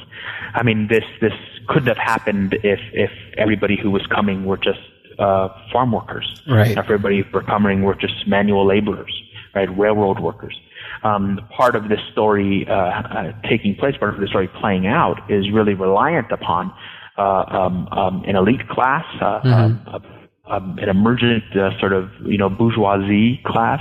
[0.54, 1.32] I mean, this this
[1.68, 4.80] couldn't have happened if if everybody who was coming were just
[5.18, 6.42] uh, farm workers.
[6.48, 6.70] Right.
[6.70, 9.12] If everybody who were coming were just manual laborers,
[9.54, 9.68] right?
[9.76, 10.58] Railroad workers
[11.02, 15.18] um, part of this story uh, uh, taking place, part of the story playing out,
[15.30, 16.72] is really reliant upon
[17.18, 19.88] uh, um, um, an elite class, uh, mm-hmm.
[19.88, 20.02] Um,
[20.46, 23.80] um, an emergent uh, sort of you know bourgeoisie class.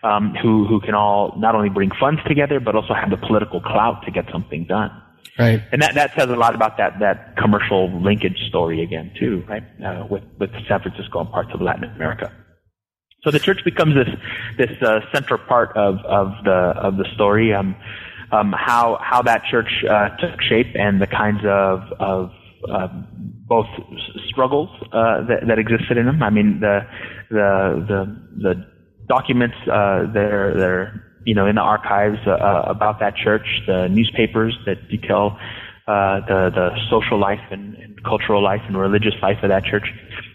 [0.00, 3.60] Um, who who can all not only bring funds together but also have the political
[3.60, 4.92] clout to get something done.
[5.38, 5.62] Right.
[5.70, 9.62] And that, that says a lot about that, that commercial linkage story again, too, right?
[9.84, 12.32] Uh, with, with San Francisco and parts of Latin America.
[13.24, 14.08] So the church becomes this
[14.56, 17.52] this uh, central part of of the of the story.
[17.52, 17.74] Um,
[18.30, 22.30] um, how how that church uh, took shape and the kinds of of
[22.70, 22.88] uh,
[23.46, 23.66] both
[24.28, 26.22] struggles uh, that, that existed in them.
[26.22, 26.80] I mean the
[27.30, 28.66] the the the
[29.08, 34.56] documents uh, they're they're you know in the archives uh, about that church, the newspapers
[34.66, 35.36] that detail
[35.86, 39.88] uh, the the social life and, and cultural life and religious life of that church.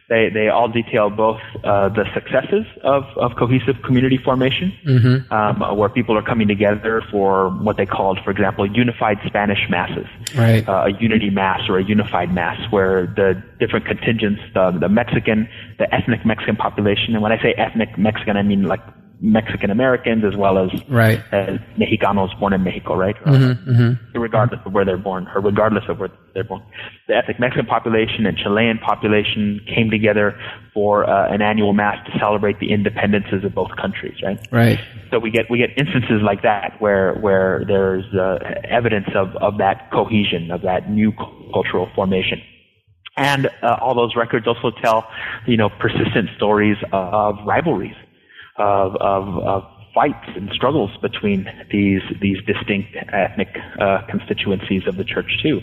[0.10, 5.34] They they all detail both uh, the successes of, of cohesive community formation, Mm-hmm.
[5.34, 10.08] um, where people are coming together for what they called, for example, unified Spanish masses,
[10.36, 10.68] Right.
[10.68, 15.47] uh, a unity mass or a unified mass, where the different contingents, the, the Mexican,
[15.80, 18.82] the ethnic Mexican population, and when I say ethnic Mexican, I mean like
[19.24, 21.24] Mexican Americans as well as Right.
[21.32, 23.15] as Mexicanos born in Mexico, right?
[23.26, 24.19] Or, Mm-hmm.
[24.19, 26.61] Regardless of where they're born, or regardless of where they're born.
[27.07, 30.38] The ethnic Mexican population and Chilean population came together
[30.74, 34.39] for uh, an annual mass to celebrate the independences of both countries, right?
[34.51, 34.80] Right.
[35.09, 39.57] So we get we get instances like that where where there's uh, evidence of of
[39.59, 41.13] that cohesion, of that new
[41.53, 42.41] cultural formation.
[43.15, 45.07] And uh, all those records also tell,
[45.45, 47.95] you know, persistent stories of rivalries,
[48.58, 53.49] of of, of fights and struggles between these these distinct ethnic
[53.80, 55.62] uh, constituencies of the church too,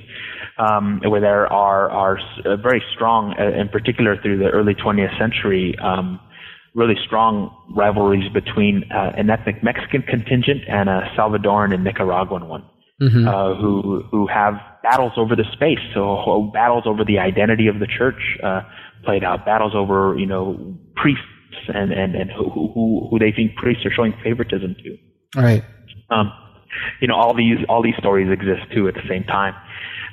[0.58, 5.16] um, where there are are uh, very strong, uh, in particular through the early 20th
[5.18, 5.76] century.
[5.78, 6.20] Um,
[6.72, 12.64] really strong rivalries between uh, an ethnic Mexican contingent and a Salvadoran and Nicaraguan one,
[13.26, 17.88] uh, who who have battles over the space, so battles over the identity of the
[17.88, 18.62] church uh,
[19.04, 21.24] played out, battles over you know priests
[21.68, 25.40] and and and who who who they think priests are showing favoritism to.
[25.40, 25.64] Right.
[26.10, 26.32] Um,
[27.00, 29.54] you know, all these all these stories exist too at the same time.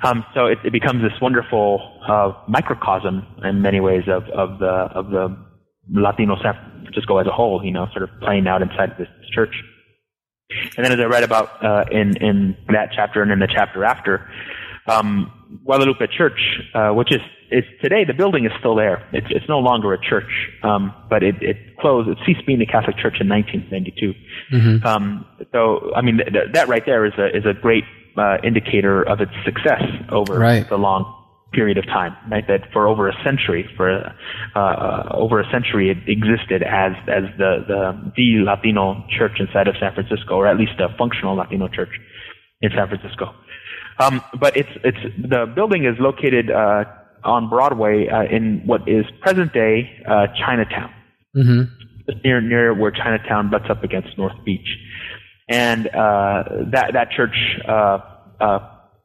[0.04, 4.66] Um, so it, it becomes this wonderful uh, microcosm in many ways of, of the
[4.66, 5.36] of the
[5.90, 7.64] Latino San Francisco as a whole.
[7.64, 9.54] You know, sort of playing out inside this church.
[10.76, 13.84] And then, as I read about uh, in in that chapter and in the chapter
[13.84, 14.28] after,
[14.86, 15.30] um,
[15.64, 16.40] Guadalupe Church,
[16.74, 17.20] uh, which is
[17.50, 19.06] it's today the building is still there.
[19.12, 20.30] It's it's no longer a church,
[20.62, 22.08] um, but it it closed.
[22.08, 24.14] It ceased being a Catholic church in 1992.
[24.86, 27.84] Um, so I mean th- th- that right there is a is a great
[28.16, 30.68] uh, indicator of its success over Right.
[30.68, 31.14] the long
[31.52, 32.14] period of time.
[32.30, 36.92] Right, that for over a century, for uh, uh, over a century, it existed as
[37.08, 41.34] as the the the Latino church inside of San Francisco, or at least a functional
[41.36, 41.94] Latino church
[42.60, 43.34] in San Francisco.
[44.00, 46.84] Um, but it's it's the building is located uh,
[47.24, 50.90] on Broadway uh, in what is present day uh, Chinatown,
[51.36, 51.62] Mm-hmm.
[52.10, 54.68] just near near where Chinatown butts up against North Beach,
[55.48, 57.36] and uh, that that church
[57.68, 57.98] uh,
[58.40, 58.58] uh,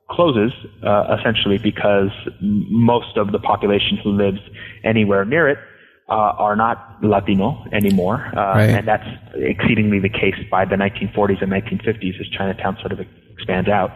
[0.09, 0.51] closes
[0.83, 2.09] uh, essentially because
[2.41, 4.39] most of the population who lives
[4.83, 5.57] anywhere near it
[6.09, 8.69] uh, are not Latino anymore, uh, Right.
[8.69, 12.99] and that's exceedingly the case by the 1940s and 1950s as Chinatown sort of
[13.33, 13.91] expands out.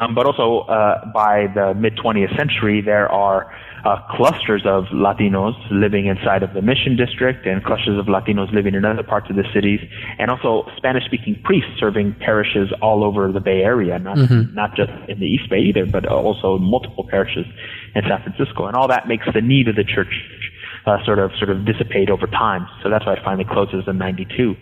[0.00, 3.52] Um, but also uh, by the mid 20th century, there are
[3.84, 8.74] uh, clusters of Latinos living inside of the Mission District and clusters of Latinos living
[8.74, 9.80] in other parts of the cities,
[10.18, 14.16] and also Spanish-speaking priests serving parishes all over the Bay Area, not
[14.54, 17.46] not just in the East Bay either, but also multiple parishes
[17.94, 20.24] in San Francisco, and all that makes the need of the church
[20.86, 22.66] uh, sort of sort of dissipate over time.
[22.82, 24.56] So that's why it finally closes in '92.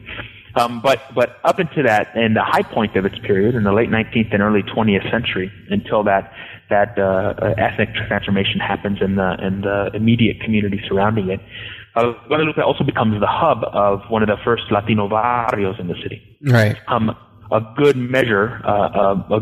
[0.58, 3.72] Um, but but up into that and the high point of its period in the
[3.72, 6.32] late 19th and early 20th century, until that
[6.70, 11.40] that uh, uh, ethnic transformation happens in the in the immediate community surrounding it,
[11.96, 15.96] uh, Guadalupe also becomes the hub of one of the first Latino barrios in the
[16.02, 16.76] city Right.
[16.88, 17.16] um,
[17.50, 19.40] a good measure, uh, uh, uh,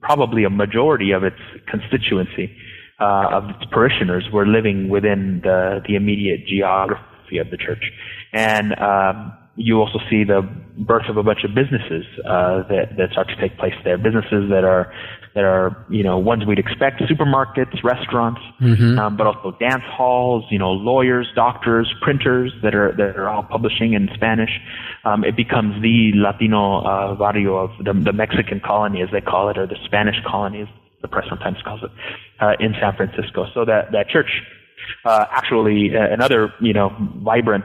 [0.00, 1.38] probably a majority of its
[1.68, 2.54] constituency,
[3.00, 7.92] uh, of its parishioners were living within the, the immediate geography of the church.
[8.32, 10.40] And um, you also see the
[10.78, 13.98] birth of a bunch of businesses uh, that, that start to take place there.
[13.98, 14.92] Businesses that are
[15.34, 18.40] that are you know ones we'd expect: supermarkets, restaurants,
[18.98, 20.44] um, but also dance halls.
[20.50, 24.50] You know, lawyers, doctors, printers that are that are all publishing in Spanish.
[25.04, 29.48] Um, it becomes the Latino uh, barrio of the, the Mexican colony, as they call
[29.48, 30.68] it, or the Spanish colony, as
[31.02, 31.90] the press sometimes calls it,
[32.40, 33.46] uh, in San Francisco.
[33.54, 34.30] So that that church
[35.04, 36.94] uh, actually uh, another you know
[37.24, 37.64] vibrant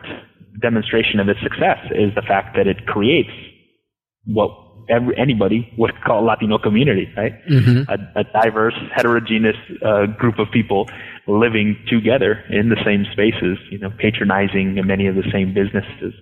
[0.61, 3.31] demonstration of its success is the fact that it creates
[4.25, 4.51] what
[4.89, 7.33] every, anybody would call Latino community, right?
[7.89, 10.89] A, a diverse, heterogeneous uh, group of people
[11.27, 16.13] living together in the same spaces, you know, patronizing many of the same businesses.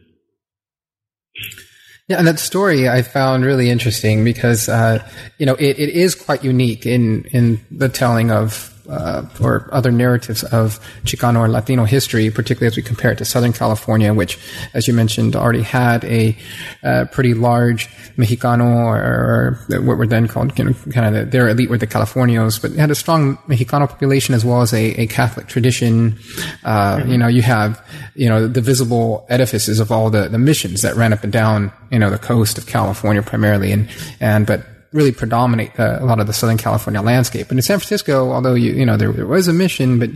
[2.07, 5.07] Yeah, and that story I found really interesting because uh,
[5.37, 9.91] you know it, it is quite unique in in the telling of uh, or other
[9.91, 14.37] narratives of Chicano or Latino history, particularly as we compare it to Southern California, which,
[14.73, 16.37] as you mentioned, already had a
[16.83, 17.87] uh, pretty large
[18.17, 21.87] Mexicano or, what were then called you know, kind of the, their elite were the
[21.87, 26.19] Californios, but had a strong Mexicano population as well as a, a Catholic tradition.
[26.63, 27.83] Uh, You know, you have
[28.15, 31.71] you know the visible edifices of all the, the missions that ran up and down
[31.91, 33.89] you know the coast of California primarily, and
[34.19, 37.49] and but really predominate uh, a lot of the Southern California landscape.
[37.49, 40.09] And in San Francisco, although you, you know, there, there was a mission, but,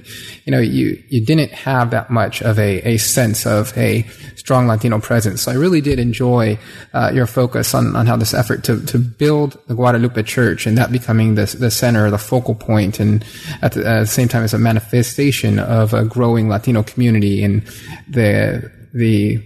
[0.45, 4.03] you know, you, you didn't have that much of a, a sense of a
[4.35, 5.43] strong Latino presence.
[5.43, 6.59] So I really did enjoy,
[6.93, 10.77] uh, your focus on, on how this effort to, to build the Guadalupe church and
[10.77, 13.23] that becoming the, the center, the focal point, and
[13.61, 17.65] at the, at the same time as a manifestation of a growing Latino community and
[18.09, 19.41] the, the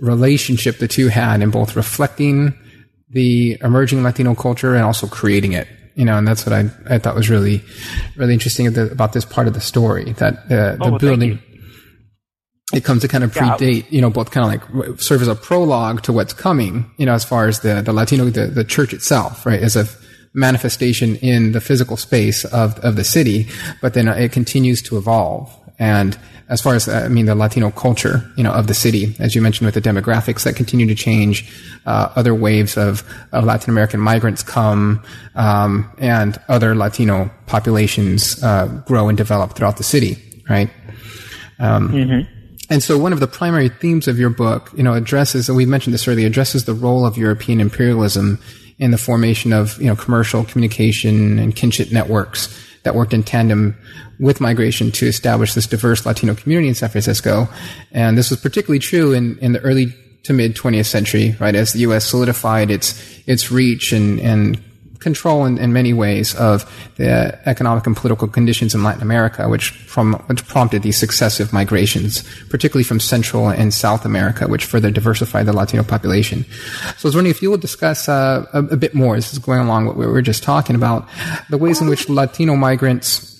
[0.00, 2.56] relationship the two had in both reflecting
[3.10, 5.68] the emerging Latino culture and also creating it.
[5.94, 7.62] You know, and that's what I, I thought was really,
[8.16, 11.40] really interesting about this part of the story that uh, the Oh, well, building,
[12.72, 15.34] it comes to kind of predate, you know, both kind of like serve as a
[15.34, 18.92] prologue to what's coming, you know, as far as the, the Latino, the, the church
[18.92, 19.86] itself, right, as a
[20.34, 23.48] manifestation in the physical space of, of the city,
[23.80, 25.52] but then it continues to evolve.
[25.78, 26.18] And
[26.48, 29.34] as far as, uh, I mean, the Latino culture, you know, of the city, as
[29.34, 31.52] you mentioned with the demographics that continue to change,
[31.86, 35.02] uh, other waves of, of Latin American migrants come,
[35.34, 40.16] um, and other Latino populations, uh, grow and develop throughout the city,
[40.48, 40.70] right?
[42.70, 45.64] And so one of the primary themes of your book, you know, addresses, and we
[45.64, 48.38] mentioned this earlier, addresses the role of European imperialism
[48.78, 53.76] in the formation of, you know, commercial communication and kinship networks that worked in tandem
[54.18, 57.46] with migration to establish this diverse Latino community in San Francisco.
[57.92, 61.74] And this was particularly true in, in the early to mid 20th century, right, as
[61.74, 62.06] the U.S.
[62.06, 64.62] solidified its, its reach and, and
[64.98, 66.64] control in, in many ways of
[66.96, 72.22] the economic and political conditions in Latin America, which from which prompted these successive migrations,
[72.48, 76.44] particularly from Central and South America, which further diversified the Latino population.
[76.96, 79.16] So I was wondering if you would discuss uh, a, a bit more.
[79.16, 81.08] This is going along what we were just talking about,
[81.50, 83.34] the ways in which Latino migrants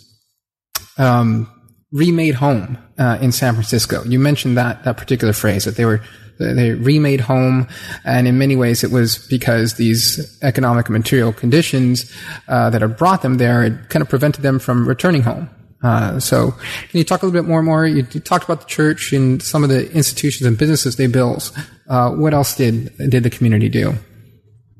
[0.99, 1.51] um,
[1.93, 4.03] remade home uh, in San Francisco.
[4.05, 6.01] You mentioned that that particular phrase that they were
[6.39, 7.67] they remade home,
[8.05, 12.13] and in many ways it was because these economic and material conditions
[12.47, 15.51] uh, that had brought them there had kind of prevented them from returning home.
[15.83, 17.61] Uh, so, can you talk a little bit more?
[17.63, 21.07] More, you, you talked about the church and some of the institutions and businesses they
[21.09, 21.51] built.
[21.89, 23.95] Uh, what else did did the community do?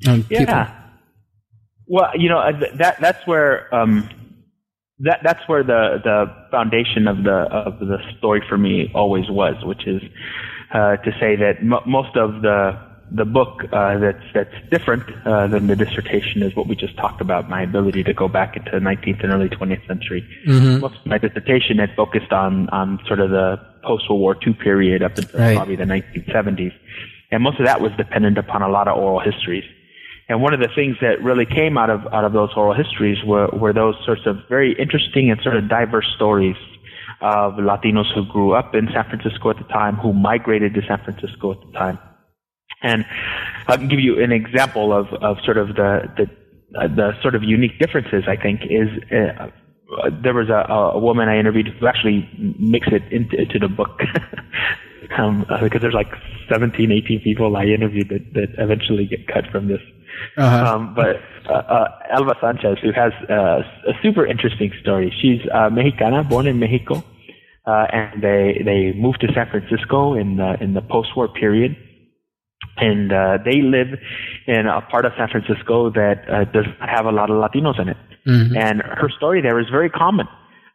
[0.07, 0.39] Um, Yeah.
[0.41, 0.75] people-
[1.87, 4.09] Well, you know uh, that that's where um,
[5.01, 9.55] that that's where the the foundation of the of the story for me always was,
[9.65, 10.03] which is
[10.73, 12.79] uh, to say that m- most of the
[13.11, 17.21] the book uh, that's that's different uh, than the dissertation is what we just talked
[17.21, 17.49] about.
[17.49, 20.27] My ability to go back into the 19th and early 20th century.
[20.47, 24.53] Most of my dissertation had focused on on sort of the post World War II
[24.55, 25.57] period up until Right.
[25.57, 26.75] probably the 1970s,
[27.31, 29.65] and most of that was dependent upon a lot of oral histories.
[30.29, 33.17] And one of the things that really came out of out of those oral histories
[33.25, 36.57] were were those sorts of very interesting and sort of diverse stories
[37.21, 41.03] of Latinos who grew up in San Francisco at the time, who migrated to San
[41.03, 41.99] Francisco at the time.
[42.83, 43.07] And
[43.67, 47.43] I'll give you an example of, of sort of the the, uh, the sort of
[47.43, 48.25] unique differences.
[48.29, 49.49] I think is uh,
[50.23, 54.01] there was a, a woman I interviewed who actually makes it into, into the book.
[55.19, 56.13] um, because there's like
[56.51, 59.81] 17, 18 people I interviewed that, that eventually get cut from this.
[60.37, 60.75] Uh-huh.
[60.75, 61.17] Um, but
[61.49, 65.13] uh, uh, Elva Sanchez, who has uh, a super interesting story.
[65.21, 67.03] She's uh, Mexicana, born in Mexico,
[67.67, 71.77] uh, and they they moved to San Francisco in the in the post-war period,
[72.77, 73.99] and uh, they live
[74.47, 77.81] in a part of San Francisco that uh, does not have a lot of Latinos
[77.81, 77.97] in it.
[78.57, 80.27] And her story there is very common.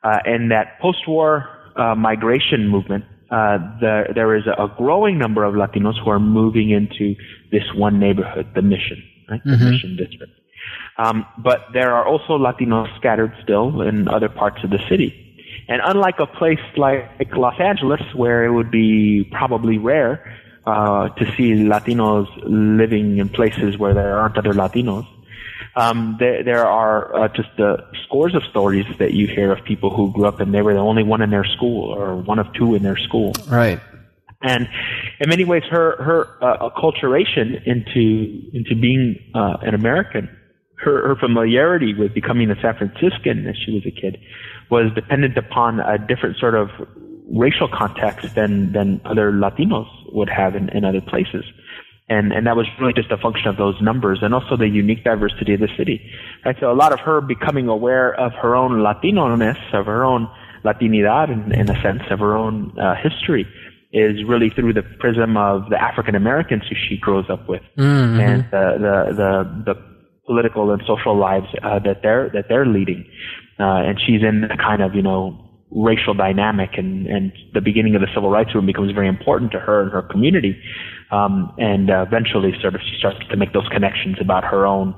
[0.03, 5.53] Uh, in that post-war uh, migration movement, uh, there there is a growing number of
[5.53, 7.15] Latinos who are moving into
[7.51, 10.31] this one neighborhood, the Mission, right, the Mission District.
[10.97, 15.19] Um, but there are also Latinos scattered still in other parts of the city.
[15.67, 21.25] And unlike a place like Los Angeles, where it would be probably rare uh, to
[21.35, 25.07] see Latinos living in places where there aren't other Latinos,
[25.75, 29.89] um, there, there are uh, just uh, scores of stories that you hear of people
[29.89, 32.51] who grew up and they were the only one in their school or one of
[32.53, 33.33] two in their school.
[33.49, 33.79] Right.
[34.43, 34.67] And
[35.21, 40.29] in many ways, her her uh, acculturation into into being uh, an American,
[40.75, 44.19] her her familiarity with becoming a San Franciscan as she was a kid,
[44.69, 46.69] was dependent upon a different sort of
[47.31, 51.45] racial context than than other Latinos would have in, in other places.
[52.09, 55.05] And and that was really just a function of those numbers and also the unique
[55.05, 56.01] diversity of the city.
[56.43, 56.57] Right?
[56.59, 60.29] So a lot of her becoming aware of her own Latino-ness, of her own
[60.65, 63.47] Latinidad in, in a sense, of her own uh, history
[63.93, 67.61] is really through the prism of the African Americans who she grows up with
[68.19, 69.93] and the, the the the
[70.25, 73.05] political and social lives uh, that they're that they're leading.
[73.59, 75.39] Uh, and she's in a kind of you know
[75.71, 79.59] racial dynamic, and and the beginning of the civil rights movement becomes very important to
[79.59, 80.59] her and her community.
[81.11, 84.95] Um, and uh, eventually, sort of, she starts to make those connections about her own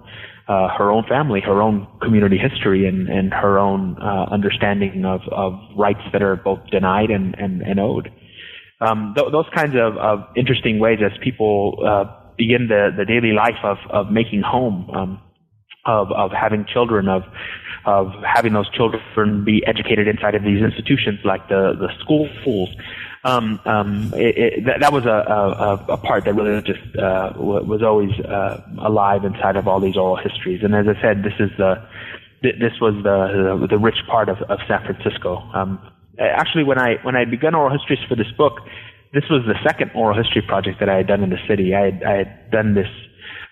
[0.48, 5.22] uh, her own family, her own community history, and, and her own uh, understanding of,
[5.32, 8.12] of rights that are both denied and, and, and owed.
[8.82, 12.06] Um, th- those kinds of, of interesting ways as people uh,
[12.38, 15.22] begin the, the daily life of, of making home, um,
[15.86, 17.24] of, of having children, of
[17.86, 22.70] of having those children be educated inside of these institutions like the the school schools.
[23.24, 27.34] Um, um, it, it, that, that was a, a, a part that really just uh,
[27.36, 30.64] was always uh, alive inside of all these oral histories.
[30.64, 31.82] And as I said, this is the
[32.42, 35.38] this was the the, the rich part of, of San Francisco.
[35.54, 35.80] Um,
[36.20, 38.60] actually, when I when I began oral histories for this book,
[39.14, 41.74] this was the second oral history project that I had done in the city.
[41.74, 42.90] I had, I had done this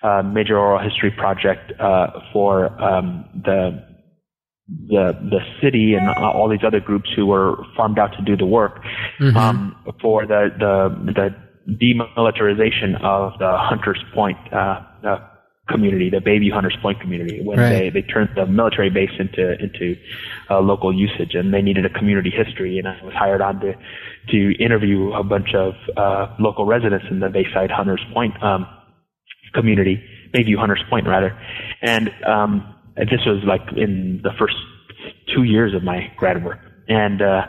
[0.03, 3.83] uh, major oral history project uh, for um, the
[4.67, 8.45] the the city and all these other groups who were farmed out to do the
[8.45, 8.81] work
[9.19, 9.35] mm-hmm.
[9.35, 11.29] um, for the the the
[11.69, 15.19] demilitarization of the Hunters Point uh, uh,
[15.69, 17.69] community, the Bayview Hunters Point community, when right.
[17.69, 19.95] they they turned the military base into into
[20.49, 23.73] uh, local usage, and they needed a community history, and I was hired on to
[24.29, 28.67] to interview a bunch of uh, local residents in the Bayside Hunters Point um,
[29.53, 30.03] community,
[30.33, 31.37] Bayview Hunters Point rather,
[31.81, 34.55] and um, this was like in the first
[35.33, 36.59] two years of my grad work,
[36.89, 37.47] and uh,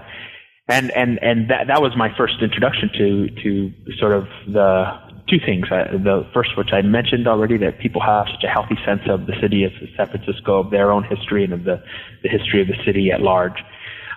[0.69, 5.39] and and and that that was my first introduction to to sort of the two
[5.45, 5.67] things.
[5.71, 9.27] I, the first, which I mentioned already, that people have such a healthy sense of
[9.27, 11.83] the city of San Francisco, of their own history, and of the
[12.23, 13.59] the history of the city at large.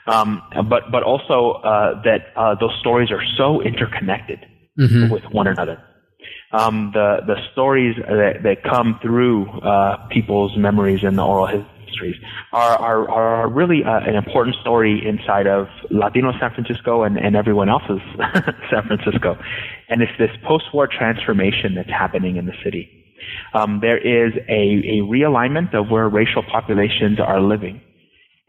[0.08, 4.46] Um, but but also uh, that uh, those stories are so interconnected
[4.80, 5.12] mm-hmm.
[5.12, 5.84] with one another
[6.52, 12.16] um, the the stories that, that come through uh, people's memories and the oral histories
[12.54, 17.36] are are, are really uh, an important story inside of Latino San Francisco and, and
[17.36, 18.00] everyone else's
[18.72, 19.38] San Francisco,
[19.90, 22.90] and it's this post-war transformation that's happening in the city.
[23.54, 27.82] Um, there is a, a realignment of where racial populations are living.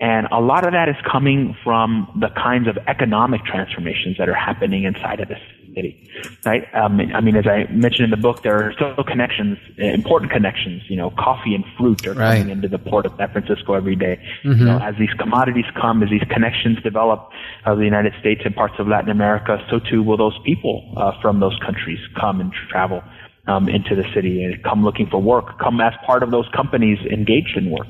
[0.00, 4.34] And a lot of that is coming from the kinds of economic transformations that are
[4.34, 5.40] happening inside of this
[5.78, 6.10] city,
[6.44, 6.66] right?
[6.74, 10.82] Um, I mean, as I mentioned in the book, there are still connections, important connections.
[10.88, 12.38] You know, coffee and fruit are right.
[12.38, 14.20] coming into the port of San Francisco every day.
[14.44, 14.58] Mm-hmm.
[14.58, 17.30] You know, as these commodities come, as these connections develop
[17.64, 21.12] of the United States and parts of Latin America, so too will those people uh,
[21.22, 23.02] from those countries come and travel.
[23.46, 26.98] Um, into the city and come looking for work, come as part of those companies
[27.10, 27.86] engaged in work.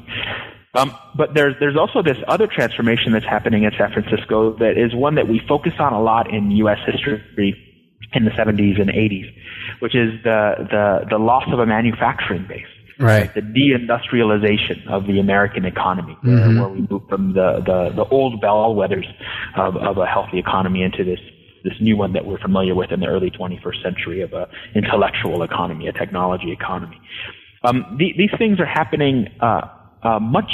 [0.75, 4.95] Um, but there's there's also this other transformation that's happening in San Francisco that is
[4.95, 6.79] one that we focus on a lot in U.S.
[6.87, 7.57] history
[8.13, 9.33] in the 70s and 80s,
[9.81, 12.67] which is the, the, the loss of a manufacturing base.
[12.99, 13.33] Right.
[13.33, 16.59] The deindustrialization of the American economy, mm-hmm.
[16.59, 19.07] where we move from the, the, the old bellwethers
[19.57, 21.21] of, of a healthy economy into this,
[21.63, 25.43] this new one that we're familiar with in the early 21st century of a intellectual
[25.43, 27.01] economy, a technology economy.
[27.63, 29.69] Um, the, these things are happening uh,
[30.03, 30.51] uh, much,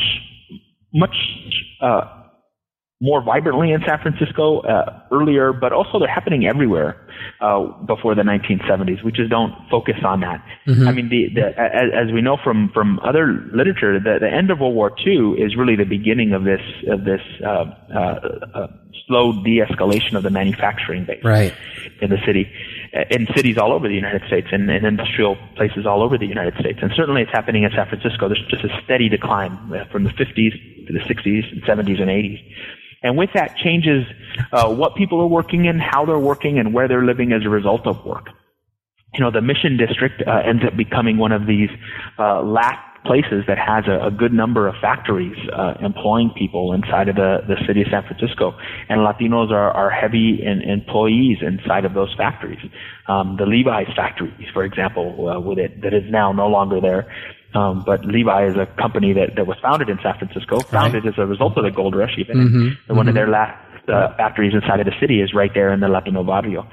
[0.92, 1.16] much
[1.80, 2.23] uh,
[3.04, 6.96] more vibrantly in San Francisco uh, earlier, but also they're happening everywhere
[7.42, 9.04] uh, before the 1970s.
[9.04, 10.42] We just don't focus on that.
[10.66, 10.88] Mm-hmm.
[10.88, 14.50] I mean, the, the, as, as, we know from from other literature, the, the, end
[14.50, 18.66] of World War II is really the beginning of this of this uh, uh, uh
[19.06, 21.52] slow de-escalation of the manufacturing base right.
[22.00, 22.50] in the city,
[23.10, 26.54] in cities all over the United States, and in industrial places all over the United
[26.58, 28.28] States, and certainly it's happening in San Francisco.
[28.28, 32.08] There's just a steady decline uh, from the 50s to the 60s and 70s and
[32.08, 32.40] 80s.
[33.02, 34.06] And with that changes
[34.52, 37.48] uh, what people are working in, how they're working, and where they're living as a
[37.50, 38.28] result of work.
[39.14, 41.70] You know, the Mission District uh, ends up becoming one of these
[42.18, 47.08] uh, last places that has a, a good number of factories uh, employing people inside
[47.08, 48.56] of the, the city of San Francisco.
[48.88, 52.60] And Latinos are, are heavy in, employees inside of those factories.
[53.06, 57.12] Um, the Levi's factories, for example, uh, with it, that is now no longer there,
[57.54, 61.12] um, but Levi is a company that, that was founded in San Francisco, founded right.
[61.12, 62.36] as a result of the gold rush even.
[62.36, 62.68] Mm-hmm.
[62.88, 63.08] And one mm-hmm.
[63.08, 66.24] of their last uh, factories inside of the city is right there in the Latino
[66.24, 66.66] barrio.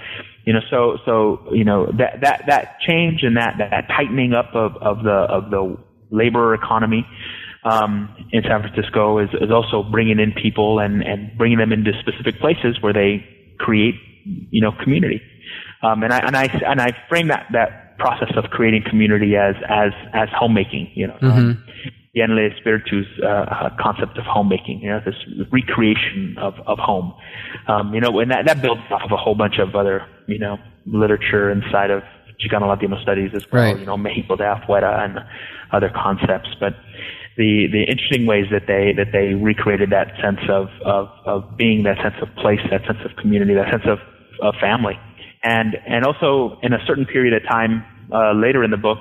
[0.46, 4.56] You know, so, so, you know, that, that, that change and that, that tightening up
[4.56, 5.78] of, of the, of the
[6.10, 7.06] labor economy,
[7.64, 11.92] um, in San Francisco is, is also bringing in people and, and bringing them into
[12.00, 13.24] specific places where they
[13.60, 13.96] create,
[14.50, 15.22] you know, community.
[15.84, 19.56] Um, and I, and I, and I frame that, that process of creating community as
[19.70, 20.92] as as homemaking.
[20.96, 21.28] You know, mm-hmm.
[21.30, 21.64] um,
[22.14, 24.82] Yen Le Espiritu's uh, concept of homemaking.
[24.82, 25.16] You know, this
[25.52, 27.14] recreation of of home.
[27.68, 30.40] Um, you know, and that that builds off of a whole bunch of other you
[30.40, 32.02] know literature inside of
[32.42, 33.64] Chicano Latino studies as well.
[33.64, 33.80] Right.
[33.80, 35.20] You know, Mexico de afuera and
[35.72, 36.74] other concepts, but
[37.38, 41.84] the the interesting ways that they that they recreated that sense of of of being
[41.84, 44.00] that sense of place, that sense of community, that sense of
[44.42, 45.00] of family,
[45.44, 49.00] and and also in a certain period of time uh, later in the book,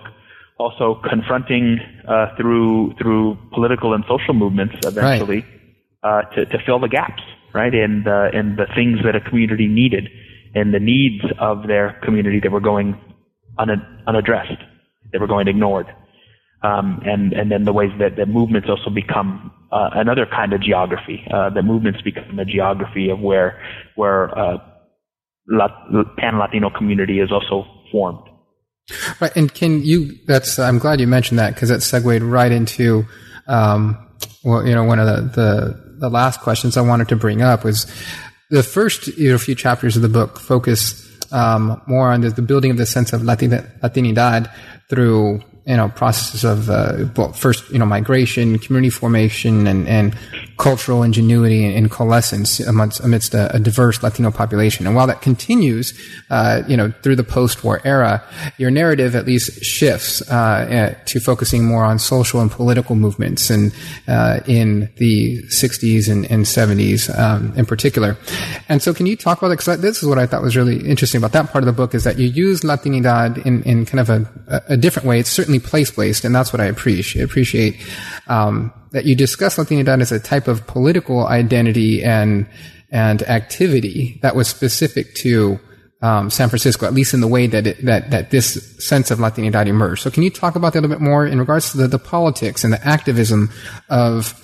[0.59, 5.45] also confronting uh, through through political and social movements eventually
[6.03, 7.23] uh, to to fill the gaps,
[7.55, 10.09] right, in the in the things that a community needed
[10.55, 12.99] and the needs of their community that were going
[13.59, 14.61] un- unaddressed,
[15.13, 15.87] that were going ignored.
[16.63, 20.61] Um, and and then the ways that, that movements also become uh, another kind of
[20.61, 21.27] geography.
[21.33, 23.59] Uh, that movements become a geography of where
[23.95, 24.59] where uh,
[26.19, 28.30] pan Latino community is also formed.
[29.20, 30.18] Right, and can you?
[30.26, 33.07] That's I'm glad you mentioned that because that segued right into,
[33.47, 33.97] um,
[34.45, 37.64] well, you know, one of the, the the last questions I wanted to bring up
[37.64, 37.86] was
[38.51, 42.43] the first you know, few chapters of the book focus um, more on the, the,
[42.43, 44.53] building of the sense of Latinidad
[44.88, 50.17] through you know processes of uh, well, first you know migration, community formation, and, and
[50.57, 54.87] cultural ingenuity and, and coalescence amidst, amidst a, a, diverse Latino population.
[54.87, 55.99] And while that continues,
[56.29, 58.23] uh, you know, through the post-war era,
[58.59, 63.73] your narrative at least shifts uh, to focusing more on social and political movements, and
[64.09, 68.17] uh, in the '60s and, and '70s um, in particular.
[68.69, 69.51] And so, can you talk about?
[69.51, 71.95] Because this is what I thought was really interesting about that part of the book
[71.95, 75.19] is that you use Latinidad in, in kind of a, a different way.
[75.21, 77.22] It's certainly place-based, and that's what I appreciate.
[77.22, 77.76] Appreciate
[78.28, 82.46] um, that you discuss Latinidad as a type of political identity and
[82.92, 85.61] and activity that was specific to
[86.03, 89.18] um, San Francisco, at least in the way that it, that that this sense of
[89.18, 90.03] Latinidad emerged.
[90.03, 91.98] So, can you talk about that a little bit more in regards to the, the
[91.98, 93.51] politics and the activism
[93.88, 94.34] of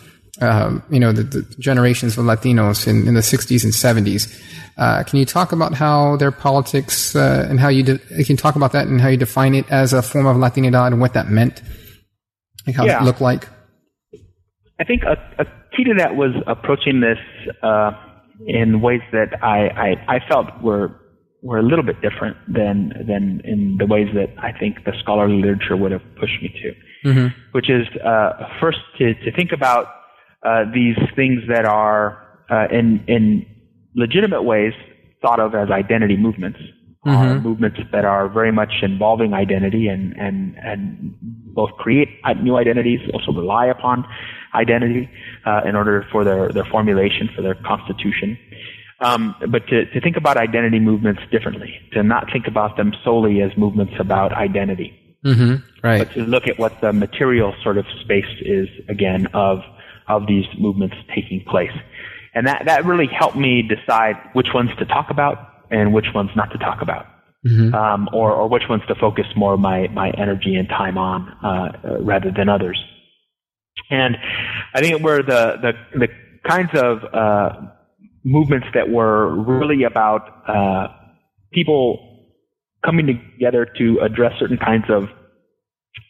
[0.40, 4.32] um, you know the, the, generations of Latinos in, in the 60s and 70s?
[4.76, 8.36] Uh, can you talk about how their politics uh, and how you de- can you
[8.36, 11.14] talk about that and how you define it as a form of Latinidad and what
[11.14, 11.62] that meant,
[12.66, 13.00] like how yeah.
[13.00, 13.48] it looked like?
[14.78, 17.18] I think a, a key to that was approaching this
[17.62, 17.92] uh,
[18.46, 21.00] in ways that I, I, I felt were
[21.42, 25.40] were a little bit different than than in the ways that I think the scholarly
[25.40, 27.40] literature would have pushed me to, mm-hmm.
[27.52, 29.86] which is uh, first to, to think about
[30.46, 33.46] uh, these things that are uh, in in
[33.94, 34.72] legitimate ways
[35.22, 36.60] thought of as identity movements,
[37.04, 37.42] mm-hmm.
[37.42, 41.14] movements that are very much involving identity and and and
[41.56, 42.08] both create
[42.42, 44.04] new identities, also rely upon
[44.54, 45.10] identity
[45.46, 48.38] uh, in order for their, their formulation, for their constitution.
[49.00, 53.42] Um, but to, to think about identity movements differently, to not think about them solely
[53.42, 54.92] as movements about identity.
[55.24, 55.86] Mm-hmm.
[55.86, 55.98] Right.
[55.98, 59.60] But to look at what the material sort of space is again of
[60.08, 61.72] of these movements taking place.
[62.34, 65.38] And that, that really helped me decide which ones to talk about
[65.70, 67.06] and which ones not to talk about.
[67.46, 67.74] Mm-hmm.
[67.74, 71.28] Um, or, or which ones to focus more of my, my energy and time on
[71.44, 72.82] uh, rather than others.
[73.88, 74.16] And
[74.74, 76.08] I think were the, the, the
[76.48, 77.50] kinds of uh,
[78.24, 80.88] movements that were really about uh,
[81.52, 82.26] people
[82.84, 85.04] coming together to address certain kinds of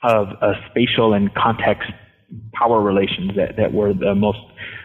[0.03, 1.91] of uh, spatial and context
[2.53, 4.39] power relations that, that were the most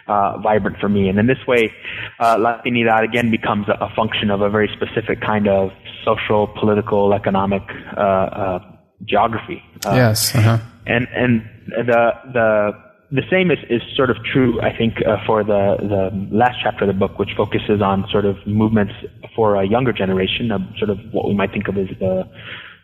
[0.08, 1.08] uh, vibrant for me.
[1.10, 1.72] And in this way,
[2.20, 5.72] uh, Latinidad again becomes a, a, function of a very specific kind of
[6.04, 7.64] social, political, economic
[7.96, 8.60] uh, uh
[9.06, 9.64] geography.
[9.86, 10.36] Uh, yes.
[10.36, 10.58] Uh-huh.
[10.86, 12.72] And and the the
[13.12, 16.86] the same is, is sort of true, I think, uh, for the, the last chapter
[16.86, 18.94] of the book, which focuses on sort of movements
[19.36, 22.24] for a younger generation, of sort of what we might think of as the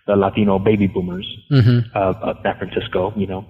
[0.08, 1.80] the Latino baby boomers mm-hmm.
[1.96, 3.46] of, of San Francisco, you know,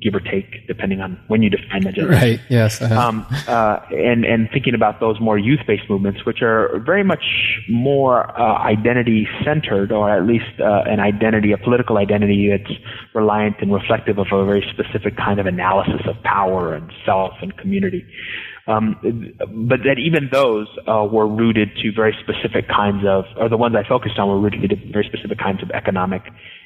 [0.00, 2.28] give or take, depending on when you define that generation.
[2.28, 2.40] Right.
[2.48, 2.80] Yes.
[2.80, 3.00] Uh-huh.
[3.00, 7.24] Um, uh, and and thinking about those more youth-based movements, which are very much
[7.68, 12.78] more uh, identity-centered, or at least uh, an identity, a political identity that's
[13.14, 17.56] reliant and reflective of a very specific kind of analysis of power and self and
[17.56, 18.04] community.
[18.66, 18.96] Um,
[19.68, 23.74] but that even those uh, were rooted to very specific kinds of, or the ones
[23.74, 26.22] I focused on were rooted to very specific kinds of economic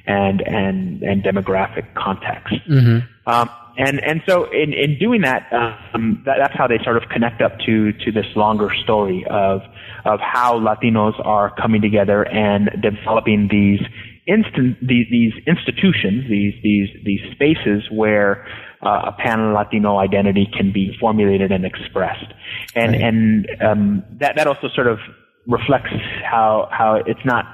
[0.07, 2.55] and and and demographic context.
[2.69, 2.99] Mm-hmm.
[3.27, 5.51] Um, and and so in in doing that,
[5.95, 9.63] um, that, that's how they sort of connect up to to this longer story of
[10.05, 13.81] of how Latinos are coming together and developing these
[14.27, 18.47] instant these, these institutions, these these these spaces where
[18.83, 22.33] uh, a pan Latino identity can be formulated and expressed,
[22.75, 23.01] and right.
[23.01, 24.99] and um, that that also sort of
[25.47, 25.91] reflects
[26.25, 27.47] how how it's not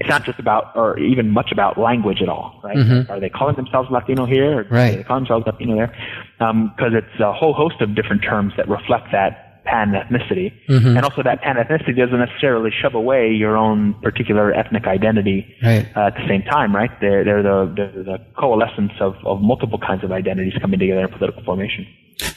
[0.00, 2.76] it's not just about or even much about language at all, right?
[2.76, 3.10] mm-hmm.
[3.10, 4.60] Are they calling themselves Latino here?
[4.60, 4.94] Or right.
[4.94, 5.94] Are they calling themselves Latino there?
[6.38, 10.52] Because um, it's a whole host of different terms that reflect that pan ethnicity.
[10.68, 10.96] Mm-hmm.
[10.96, 15.86] And also that pan ethnicity doesn't necessarily shove away your own particular ethnic identity right.
[15.96, 16.90] uh, at the same time, right?
[17.00, 21.08] They're, they're, the, they're the coalescence of, of multiple kinds of identities coming together in
[21.08, 21.86] political formation.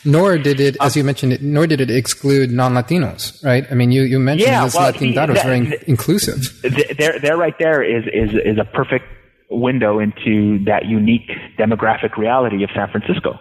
[0.06, 3.66] Nor did it, as you mentioned, it, nor did it exclude non-Latinos, right?
[3.72, 6.62] I mean, you, you mentioned yeah, this well, Latin that was very inclusive.
[6.98, 9.06] There, there, right there is, is, is a perfect
[9.50, 13.40] window into that unique demographic reality of San Francisco.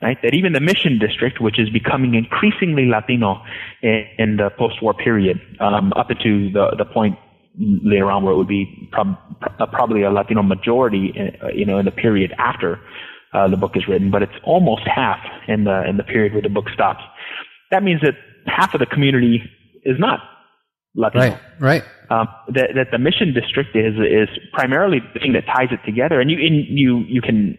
[0.00, 0.16] Right?
[0.22, 3.42] That even the Mission District, which is becoming increasingly Latino
[3.82, 7.18] in, in the post-war period, um, up into the, the point
[7.58, 9.18] later on where it would be prob-
[9.72, 12.78] probably a Latino majority, in, uh, you know, in the period after
[13.34, 15.18] uh, the book is written, but it's almost half
[15.48, 17.02] in the in the period where the book stops.
[17.70, 18.14] That means that
[18.46, 19.42] half of the community
[19.84, 20.20] is not
[20.94, 21.30] Latino.
[21.30, 21.84] Right, right.
[22.10, 26.20] Um, that, that the mission district is is primarily the thing that ties it together,
[26.20, 27.58] and you in, you you can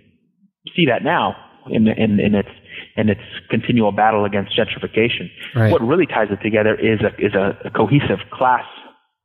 [0.76, 1.36] see that now
[1.68, 2.50] in in, in its
[2.96, 5.30] in its continual battle against gentrification.
[5.56, 5.72] Right.
[5.72, 8.66] What really ties it together is a is a, a cohesive class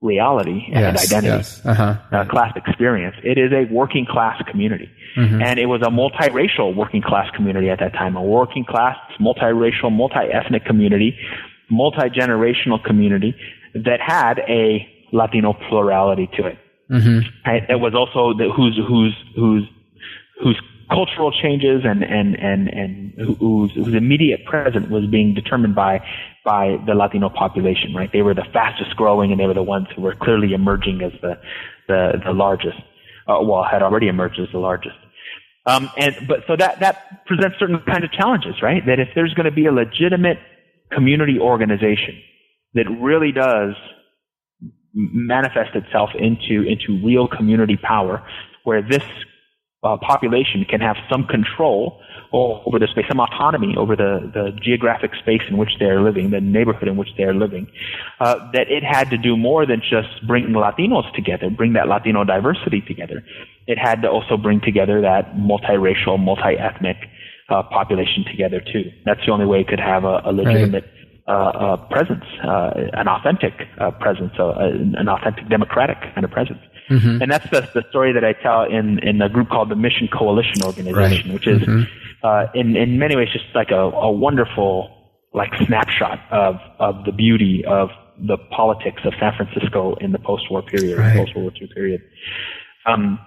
[0.03, 1.65] reality and Yes, identity, yes.
[1.65, 1.97] Uh-huh.
[2.13, 3.17] uh, class experience.
[3.23, 5.43] It is a working class community, Mm-hmm.
[5.43, 8.17] and it was a multiracial working class community at that time.
[8.17, 11.17] A working class, multiracial, multi-ethnic community,
[11.71, 13.35] multi-generational community
[13.75, 16.59] that had a Latino plurality to it.
[16.91, 17.49] Mm-hmm.
[17.49, 17.63] Right?
[17.69, 19.69] It was also the, whose whose whose
[20.43, 20.61] whose
[20.95, 26.01] cultural changes and and and and whose whose immediate present was being determined by
[26.45, 27.93] by the Latino population.
[27.95, 28.11] Right?
[28.13, 31.13] They were the fastest growing, and they were the ones who were clearly emerging as
[31.21, 31.39] the
[31.89, 32.79] the the largest.
[33.27, 34.97] Uh, well, had already emerged as the largest.
[35.67, 38.85] Um, and but so that that presents certain kinds of challenges, right?
[38.87, 40.39] That if there's going to be a legitimate
[40.93, 42.21] community organization
[42.75, 43.75] that really does
[44.93, 48.23] manifest itself into into real community power,
[48.65, 49.03] where this
[49.85, 52.01] uh, population can have some control
[52.33, 56.41] over the space, some autonomy over the, the geographic space in which they're living, the
[56.41, 57.71] neighborhood in which they're living,
[58.19, 62.25] uh, that it had to do more than just bring Latinos together, bring that Latino
[62.25, 63.23] diversity together.
[63.69, 66.97] It had to also bring together that multiracial, multi-ethnic
[67.49, 68.91] uh, population together too.
[69.05, 70.91] That's the only way it could have a, a legitimate
[71.29, 76.59] uh, uh, presence, uh, an authentic uh, presence, uh, an authentic democratic kind of presence.
[77.23, 80.09] And that's the, the story that I tell in, in a group called the Mission
[80.09, 81.35] Coalition Organization, Right.
[81.35, 81.63] which is
[82.23, 84.91] uh, in, in many ways just like a, a wonderful
[85.33, 90.63] like snapshot of, of the beauty of the politics of San Francisco in the post-war
[90.63, 91.17] period, Right.
[91.17, 92.03] post-World War II period.
[92.87, 93.19] Um,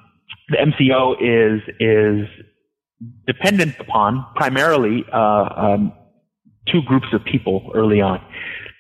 [0.49, 2.27] the MCO is is
[3.25, 5.93] dependent upon primarily uh, um,
[6.71, 8.21] two groups of people early on.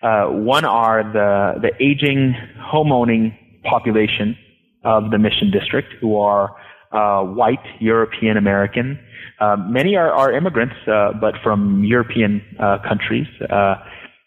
[0.01, 2.35] Uh, one are the the aging
[2.71, 4.37] homeowning population
[4.83, 6.55] of the Mission District, who are
[6.91, 8.99] uh, white European American.
[9.39, 13.27] Uh, many are, are immigrants, uh, but from European uh, countries.
[13.49, 13.75] Uh,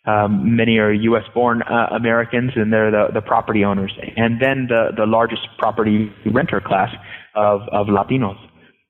[0.07, 1.25] um, many are U.S.
[1.35, 3.93] born uh, Americans, and they're the, the property owners.
[4.17, 6.91] And then the, the largest property renter class
[7.35, 8.39] of, of Latinos.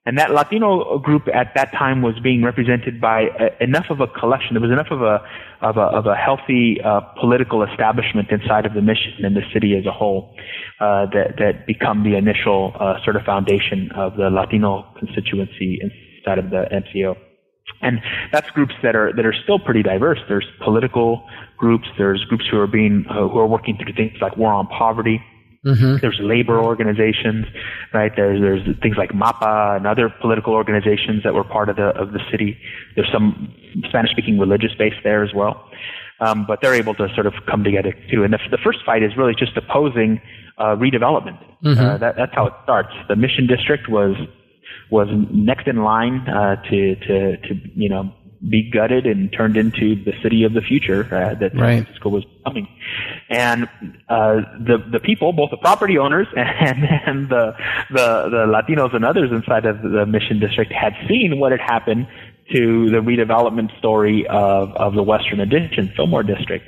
[0.07, 4.07] And that Latino group at that time was being represented by uh, enough of a
[4.07, 4.55] collection.
[4.55, 5.20] There was enough of a
[5.61, 9.76] of a, of a healthy uh, political establishment inside of the mission and the city
[9.76, 10.34] as a whole
[10.80, 16.38] uh, that that become the initial uh, sort of foundation of the Latino constituency inside
[16.38, 17.14] of the MCO.
[17.82, 18.01] And
[18.32, 20.18] that's groups that are that are still pretty diverse.
[20.28, 21.28] There's political
[21.59, 21.88] groups.
[21.98, 25.22] There's groups who are being uh, who are working through things like war on poverty.
[26.00, 27.44] There's labor organizations,
[27.92, 28.11] right?
[28.16, 32.12] There's there's things like MAPA and other political organizations that were part of the of
[32.12, 32.58] the city.
[32.96, 33.52] There's some
[33.88, 35.68] Spanish-speaking religious base there as well,
[36.20, 38.24] um, but they're able to sort of come together too.
[38.24, 40.20] And the, the first fight is really just opposing
[40.56, 41.38] uh, redevelopment.
[41.78, 42.94] Uh, that, that's how it starts.
[43.08, 44.16] The Mission District was
[44.90, 48.12] was next in line uh, to to to you know
[48.49, 51.82] be gutted and turned into the city of the future uh, that San Right.
[51.84, 52.66] Francisco was becoming.
[53.28, 53.64] And
[54.09, 57.53] uh, the the people, both the property owners and, and the,
[57.91, 62.07] the the Latinos and others inside of the Mission District, had seen what had happened
[62.53, 66.64] to the redevelopment story of of the Western Addition Fillmore District.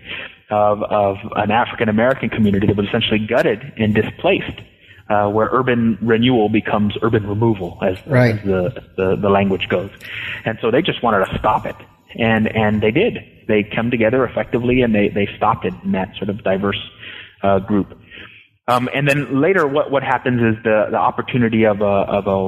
[0.50, 4.60] Of, of an African American community that was essentially gutted and displaced,
[5.12, 8.34] uh, where urban renewal becomes urban removal, as, Right.
[8.38, 8.62] as the,
[8.98, 9.90] the the language goes.
[10.46, 11.76] And so they just wanted to stop it,
[12.18, 13.14] and and they did.
[13.48, 16.82] They come together effectively, and they they stopped it in that sort of diverse
[17.42, 17.88] uh, group.
[18.68, 22.38] Um, and then later, what what happens is the the opportunity of a of a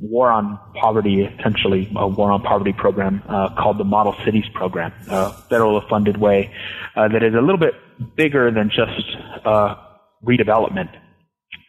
[0.00, 4.92] war on poverty, essentially a war on poverty program uh, called the Model Cities program,
[5.08, 6.50] a federal funded way
[6.94, 7.74] uh, that is a little bit
[8.16, 9.06] bigger than just
[9.46, 9.74] uh,
[10.22, 10.90] redevelopment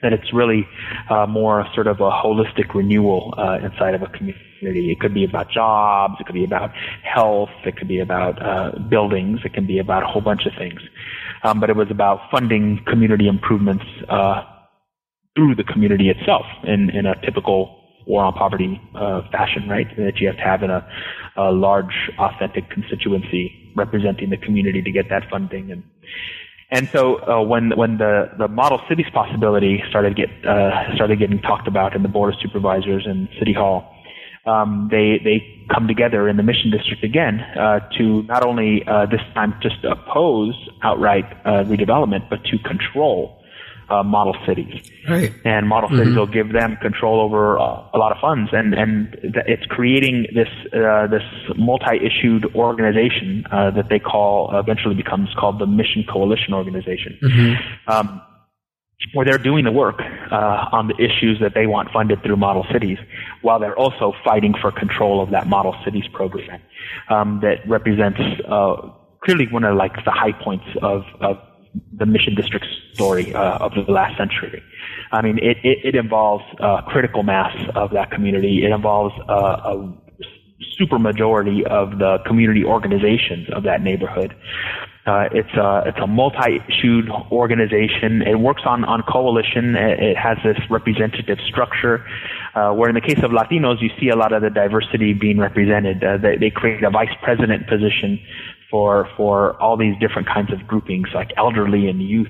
[0.02, 0.68] that it's really
[1.10, 4.92] uh, more sort of a holistic renewal uh, inside of a community.
[4.92, 6.72] It could be about jobs, it could be about
[7.04, 10.54] health, it could be about uh, buildings, it can be about a whole bunch of
[10.58, 10.80] things.
[11.44, 14.44] Um, but it was about funding community improvements uh,
[15.36, 17.78] through the community itself in, in a typical
[18.08, 19.88] war on poverty uh, fashion, right?
[19.98, 20.88] That you have to have in a,
[21.36, 25.84] a large, authentic constituency representing the community to get that funding and
[26.70, 31.42] And so uh, when when the, the model cities possibility started get uh, started getting
[31.42, 33.96] talked about in the board of supervisors and city hall,
[34.46, 39.06] um, they they come together in the mission district again uh, to not only uh,
[39.06, 43.37] this time just oppose outright uh, redevelopment, but to control
[43.90, 44.92] uh, model cities.
[45.08, 45.34] Right.
[45.46, 47.64] And model cities will give them control over uh,
[47.94, 51.24] a lot of funds, and and th- it's creating this uh, this
[51.58, 57.18] multi-issued organization uh, that they call eventually becomes called the Mission Coalition Organization.
[57.88, 58.22] Um,
[59.14, 62.66] where they're doing the work uh, on the issues that they want funded through model
[62.72, 62.98] cities,
[63.42, 66.60] while they're also fighting for control of that model cities program
[67.10, 68.76] um, that represents uh,
[69.24, 71.38] clearly one of like the high points of, of
[71.98, 74.64] the mission district story uh, of the last century.
[75.12, 78.66] I mean, it, it, it involves uh, critical mass of that community.
[78.66, 79.94] It involves uh, a
[80.78, 84.36] super majority of the community organizations of that neighborhood.
[85.08, 88.22] Uh, it's a it's a multi-issued organization.
[88.24, 89.76] It works on on coalition.
[89.78, 92.06] It, has this representative structure.
[92.56, 95.38] Uh, where in the case of Latinos, you see a lot of the diversity being
[95.38, 96.04] represented.
[96.04, 98.20] Uh, they, they create a vice president position
[98.70, 102.28] for for all these different kinds of groupings, like elderly and youth.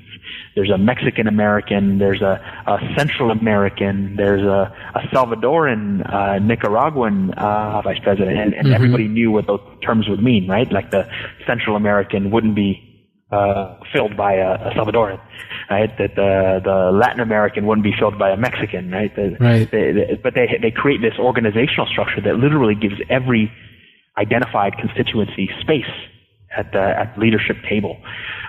[0.55, 1.97] There's a Mexican American.
[1.97, 4.15] There's a, a Central American.
[4.17, 9.61] There's a, a Salvadoran, uh, Nicaraguan uh, vice president, and, and everybody knew what those
[9.83, 10.71] terms would mean, right?
[10.71, 11.07] Like the
[11.45, 12.83] Central American wouldn't be
[13.31, 15.19] uh, filled by a, a Salvadoran,
[15.69, 15.95] right?
[15.97, 19.15] That the the Latin American wouldn't be filled by a Mexican, right?
[19.15, 19.69] The, Right.
[19.71, 23.51] they- they- but they they create this organizational structure that literally gives every
[24.17, 25.85] identified constituency space
[26.55, 27.97] at the at leadership table,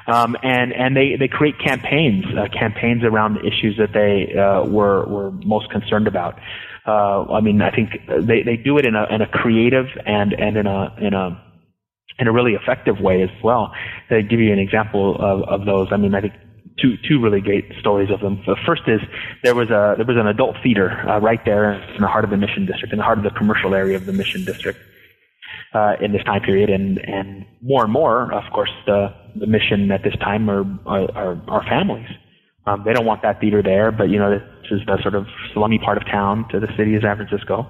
[0.07, 4.65] um, and and they they create campaigns uh, campaigns around the issues that they uh,
[4.65, 6.39] were were most concerned about.
[6.87, 10.33] Uh, I mean, I think they they do it in a in a creative and
[10.33, 11.43] and in a in a
[12.19, 13.73] in a really effective way as well.
[14.09, 16.33] To give you an example of, of those, I mean, I think
[16.81, 18.43] two two really great stories of them.
[18.47, 19.01] The first is
[19.45, 22.31] there was a there was an adult theater uh, right there in the heart of
[22.31, 24.79] the Mission District, in the heart of the commercial area of the Mission District.
[25.75, 29.09] Uh, in this time period, and and more and more, of course, the
[29.39, 32.09] the mission at this time are are, are families.
[32.67, 35.27] Um, they don't want that theater there, but you know this is the sort of
[35.53, 37.67] slummy part of town to the city of San Francisco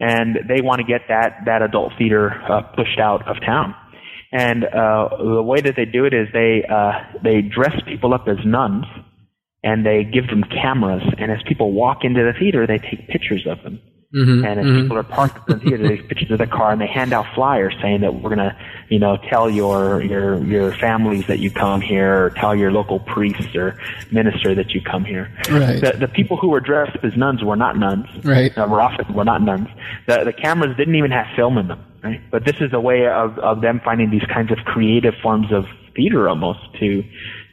[0.00, 3.74] and they want to get that that adult theater uh, pushed out of town.
[4.32, 6.92] And uh, the way that they do it is they uh,
[7.22, 8.86] they dress people up as nuns,
[9.62, 11.02] and they give them cameras.
[11.18, 13.80] And as people walk into the theater, they take pictures of them.
[14.14, 14.44] Mm-hmm.
[14.44, 16.88] And as people are parked in the theater, they pictures of the car and they
[16.88, 18.58] hand out flyers saying that we're gonna,
[18.88, 22.98] you know, tell your your your families that you come here, or tell your local
[22.98, 23.78] priest or
[24.10, 25.32] minister that you come here.
[25.48, 25.80] Right.
[25.80, 28.08] The the people who were dressed as nuns were not nuns.
[28.24, 28.56] Right.
[28.58, 29.68] Uh, were often were not nuns.
[30.08, 31.84] The the cameras didn't even have film in them.
[32.02, 32.20] Right.
[32.32, 35.66] But this is a way of of them finding these kinds of creative forms of
[35.94, 37.04] theater almost to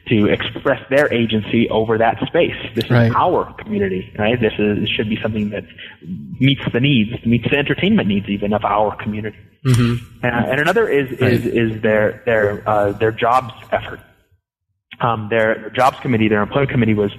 [0.08, 2.56] to express their agency over that space.
[2.74, 4.40] This is our community, right?
[4.40, 5.64] This is should be something that
[6.40, 9.38] meets the needs, meets the entertainment needs even of our community.
[9.64, 10.24] Mm-hmm.
[10.24, 14.00] Uh, and another is is is their their uh, their jobs effort.
[15.00, 17.12] Um, their, their jobs committee, their employment committee was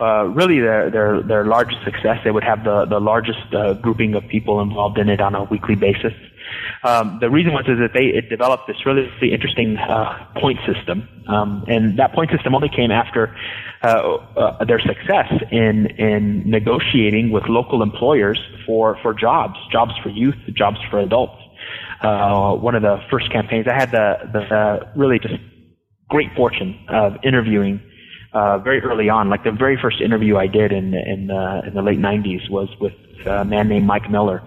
[0.00, 2.18] uh, really their, their their largest success.
[2.24, 5.44] They would have the the largest uh, grouping of people involved in it on a
[5.44, 6.14] weekly basis.
[6.84, 11.64] Um, the reason was is that they developed this really, interesting uh, point system, um,
[11.68, 13.34] and that point system only came after
[13.82, 13.86] uh,
[14.36, 20.36] uh, their success in in negotiating with local employers for for jobs, jobs for youth,
[20.54, 21.40] jobs for adults.
[22.02, 25.34] Uh, one of the first campaigns I had the the uh, really just
[26.08, 27.80] great fortune of interviewing
[28.32, 29.28] uh, very early on.
[29.28, 32.68] Like the very first interview I did in in, uh, in the late '90s was
[32.80, 32.92] with
[33.26, 34.42] a man named Mike Miller.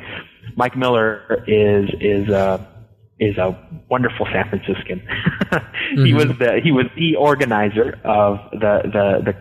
[0.56, 2.64] Mike Miller is is uh,
[3.20, 3.58] is a
[3.90, 5.02] wonderful San Franciscan.
[6.06, 9.34] He was the he was the organizer of the the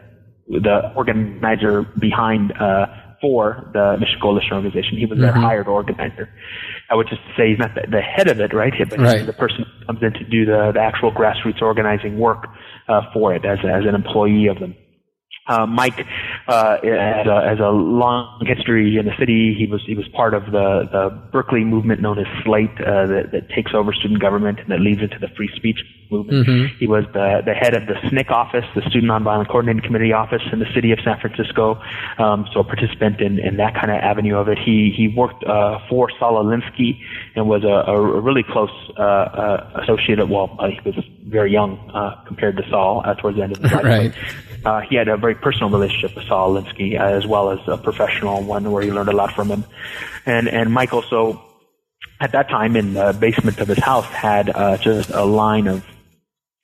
[0.48, 2.86] the the organizer behind uh,
[3.20, 4.96] for the Mission Coalition organization.
[4.96, 6.30] He was their hired organizer,
[6.90, 8.72] uh, which is to say he's not the, the head of it, right?
[8.88, 9.26] But Right.
[9.26, 12.46] the person who comes in to do the, the actual grassroots organizing work
[12.88, 14.74] uh, for it as, as an employee of them.
[15.48, 16.06] Uh, Mike
[16.46, 19.54] uh, has, a, has a long history in the city.
[19.58, 23.32] He was he was part of the, the Berkeley movement known as Slate uh, that,
[23.32, 25.78] that takes over student government and that leads into the free speech
[26.10, 26.46] movement.
[26.78, 30.42] He was the the head of the SNCC office, the Student Nonviolent Coordinating Committee office
[30.52, 31.80] in the city of San Francisco.
[32.18, 34.58] Um, so a participant in, in that kind of avenue of it.
[34.58, 37.00] He he worked uh, for Saul Alinsky
[37.34, 40.18] and was a, a really close uh, uh, associate.
[40.18, 43.56] Of, well, uh, he was very young uh, compared to Saul uh, towards the end
[43.56, 43.84] of his life.
[43.84, 44.14] Right.
[44.64, 47.76] Uh, he had a very personal relationship with Saul Alinsky, uh, as well as a
[47.76, 49.64] professional one where he learned a lot from him.
[50.26, 51.42] And and Mike also,
[52.20, 55.84] at that time, in the basement of his house, had uh, just a line of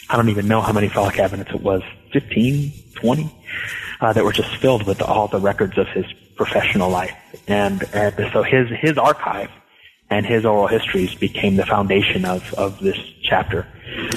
[0.08, 1.82] I don't even know how many file cabinets it was,
[2.12, 3.30] 15, 20,
[4.00, 6.04] uh, that were just filled with all the records of his
[6.36, 7.16] professional life.
[7.46, 9.50] And, and so his, his archive
[10.10, 13.66] and his oral histories became the foundation of, of this chapter.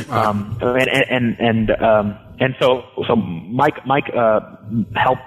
[0.09, 4.39] Um, and, and, and, um, and so, so Mike, Mike, uh,
[4.95, 5.21] helped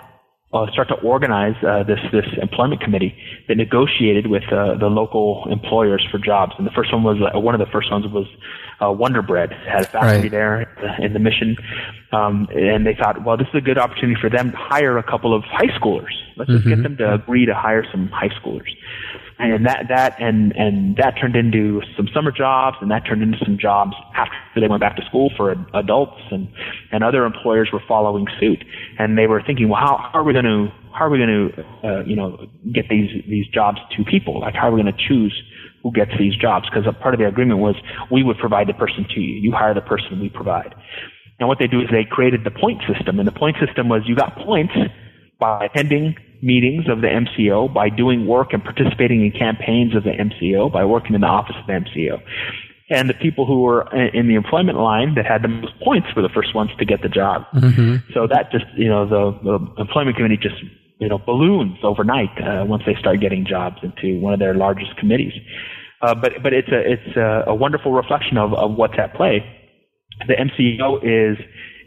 [0.52, 3.14] uh, start to organize uh, this this employment committee
[3.46, 6.52] that negotiated with uh, the local employers for jobs.
[6.58, 8.26] And the first one was uh, one of the first ones was
[8.82, 10.30] uh, Wonder Bread had a factory Right.
[10.30, 11.56] there in the mission,
[12.12, 15.02] um, and they thought, well, this is a good opportunity for them to hire a
[15.04, 16.14] couple of high schoolers.
[16.36, 18.70] Let's just get them to agree to hire some high schoolers.
[19.40, 23.38] And that that and and that turned into some summer jobs, and that turned into
[23.44, 26.48] some jobs after they went back to school for adults, and
[26.92, 28.62] and other employers were following suit,
[28.98, 31.52] and they were thinking, well, how, how are we going to how are we going
[31.54, 34.40] to uh, you know get these these jobs to people?
[34.40, 35.34] Like, how are we going to choose
[35.82, 36.68] who gets these jobs?
[36.68, 37.76] Because a part of the agreement was
[38.10, 40.74] we would provide the person to you, you hire the person, we provide.
[41.38, 44.02] And what they do is they created the point system, and the point system was
[44.04, 44.74] you got points
[45.38, 50.10] by attending meetings of the MCO, by doing work and participating in campaigns of the
[50.10, 52.20] MCO, by working in the office of the MCO.
[52.90, 56.22] And the people who were in the employment line that had the most points were
[56.22, 57.44] the first ones to get the job.
[58.12, 60.56] So that just, you know, the, the employment committee just,
[60.98, 64.96] you know, balloons overnight uh, once they start getting jobs into one of their largest
[64.96, 65.32] committees.
[66.02, 69.44] Uh, but but it's a it's a, a wonderful reflection of, of what's at play
[70.26, 71.38] the MCO is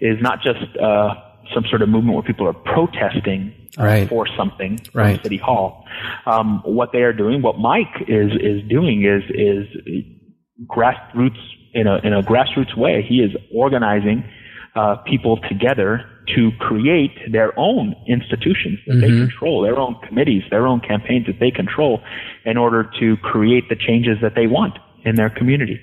[0.01, 1.14] is not just uh,
[1.54, 4.09] some sort of movement where people are protesting uh, Right.
[4.09, 5.24] for something from Right.
[5.24, 5.86] City Hall.
[6.26, 9.67] Um, what they are doing, what Mike is is doing, is is
[10.67, 11.39] grassroots
[11.74, 13.01] in a in a grassroots way.
[13.07, 14.24] He is organizing
[14.76, 16.05] uh, people together
[16.36, 21.39] to create their own institutions that they control, their own committees, their own campaigns that
[21.39, 22.01] they control,
[22.45, 25.80] in order to create the changes that they want in their community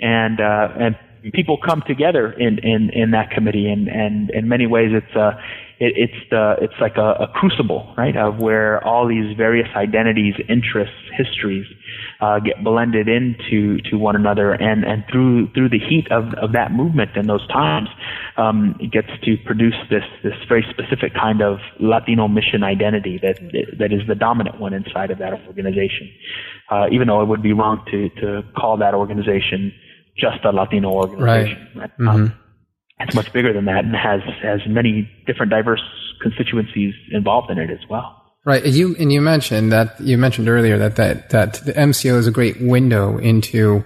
[0.00, 0.96] and uh, and
[1.32, 5.32] people come together in, in, in that committee, and, and in many ways it's uh,
[5.80, 10.34] it, it's the it's like a, a crucible, right, of where all these various identities,
[10.48, 11.66] interests, histories
[12.20, 16.52] uh, get blended into to one another, and, and through through the heat of, of
[16.52, 17.88] that movement in those times,
[18.36, 23.38] um, it gets to produce this this very specific kind of Latino mission identity that
[23.78, 26.10] that is the dominant one inside of that organization.
[26.70, 29.72] Uh, even though it would be wrong to to call that organization
[30.16, 31.68] just a Latino organization.
[31.74, 31.90] Right.
[31.98, 32.34] Um,
[33.00, 35.82] it's much bigger than that and has has many different diverse
[36.20, 38.20] constituencies involved in it as well.
[38.46, 38.64] Right.
[38.66, 42.30] You and you mentioned that you mentioned earlier that that that the MCO is a
[42.30, 43.84] great window into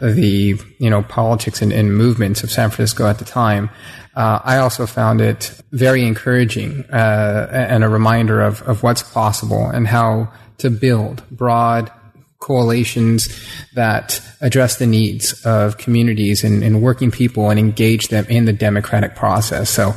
[0.00, 3.68] the you know politics and, and movements of San Francisco at the time.
[4.14, 9.66] Uh, I also found it very encouraging uh, and a reminder of of what's possible
[9.66, 11.90] and how to build broad
[12.46, 13.28] coalitions
[13.74, 18.52] that address the needs of communities and, and working people and engage them in the
[18.52, 19.68] democratic process.
[19.68, 19.92] So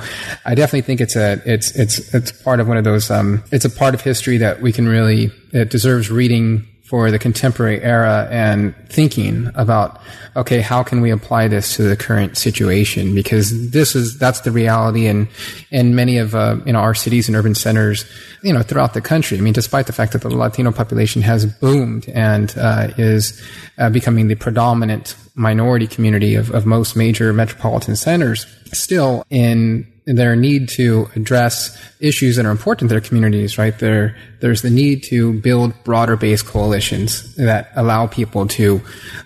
[0.45, 3.65] I definitely think it's a it's it's it's part of one of those um, it's
[3.65, 8.27] a part of history that we can really it deserves reading for the contemporary era
[8.31, 10.01] and thinking about
[10.35, 14.51] okay how can we apply this to the current situation because this is that's the
[14.51, 15.27] reality in
[15.69, 18.05] in many of uh, you know our cities and urban centers
[18.41, 21.45] you know throughout the country i mean despite the fact that the latino population has
[21.45, 23.39] boomed and uh, is
[23.77, 30.35] uh, becoming the predominant minority community of, of most major metropolitan centers still in their
[30.35, 33.77] need to address issues that are important to their communities, right?
[33.77, 38.81] There, there's the need to build broader based coalitions that allow people to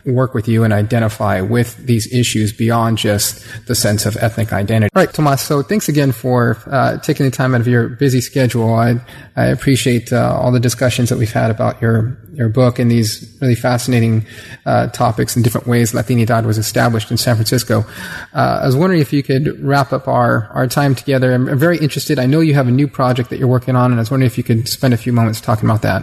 [0.06, 4.90] work with you and identify with these issues beyond just the sense of ethnic identity.
[4.96, 5.42] All right, Tomas.
[5.42, 8.74] So thanks again for uh, taking the time out of your busy schedule.
[8.74, 8.96] I,
[9.36, 13.38] I appreciate uh, all the discussions that we've had about your your book and these
[13.42, 14.26] really fascinating
[14.66, 17.86] uh, topics and different ways Latinidad was established in San Francisco.
[18.34, 21.34] Uh, I was wondering if you could wrap up our, our time together.
[21.34, 22.18] I'm, I'm very interested.
[22.18, 24.28] I know you have a new project that you're working on, and I was wondering
[24.28, 26.02] if you could spend a few moments talking about that.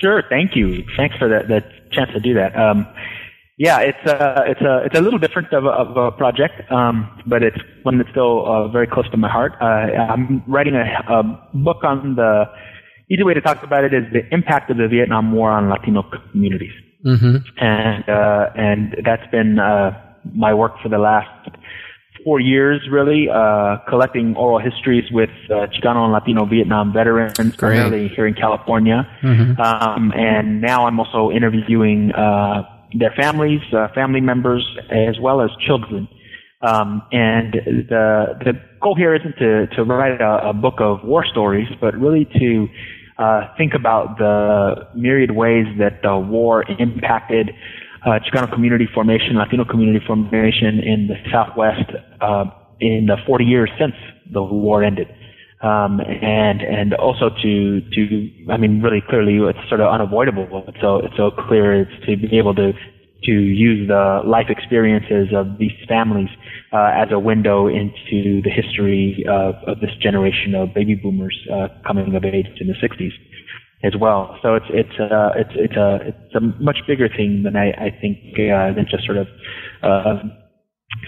[0.00, 0.84] Sure, thank you.
[0.96, 2.56] Thanks for that, that chance to do that.
[2.56, 2.86] Um,
[3.58, 6.96] yeah, it's a it's a it's a little different of a, of a project, um,
[7.26, 9.52] but it's one that's still uh, very close to my heart.
[9.60, 9.66] Uh,
[10.12, 11.22] I'm writing a, a
[11.52, 12.44] book on the
[13.10, 16.02] easy way to talk about it is the impact of the Vietnam War on Latino
[16.32, 16.72] communities,
[17.04, 17.36] Mm-hmm.
[17.58, 19.90] and uh, and that's been uh,
[20.34, 21.48] my work for the last
[22.24, 28.08] four years, really, uh, collecting oral histories with uh, Chicano and Latino Vietnam veterans, primarily
[28.14, 29.06] here in California.
[29.58, 32.62] Um, and now I'm also interviewing uh,
[32.98, 36.08] their families, uh, family members, as well as children.
[36.62, 37.54] Um, and
[37.88, 38.52] the the
[38.82, 42.68] goal here isn't to to write a, a book of war stories, but really to
[43.18, 47.50] uh, think about the myriad ways that the war impacted
[48.04, 51.90] uh, Chicano community formation, Latino community formation in the Southwest
[52.20, 52.44] uh,
[52.80, 53.94] in the 40 years since
[54.32, 55.08] the war ended.
[55.62, 60.64] Um, and and also to to I mean really clearly it's sort of unavoidable.
[60.68, 62.72] It's so it's so clear it's to be able to
[63.24, 66.30] to use the life experiences of these families
[66.72, 71.68] uh, as a window into the history of, of this generation of baby boomers uh,
[71.86, 73.12] coming of age in the 60s
[73.82, 74.38] as well.
[74.42, 77.90] So it's it's uh, it's it's a it's a much bigger thing than I, I
[78.00, 79.26] think uh, than just sort of
[79.82, 80.22] uh,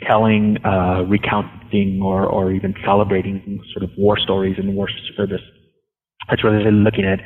[0.06, 5.40] telling, uh, recounting, or or even celebrating sort of war stories and war service.
[6.30, 7.20] It's really looking at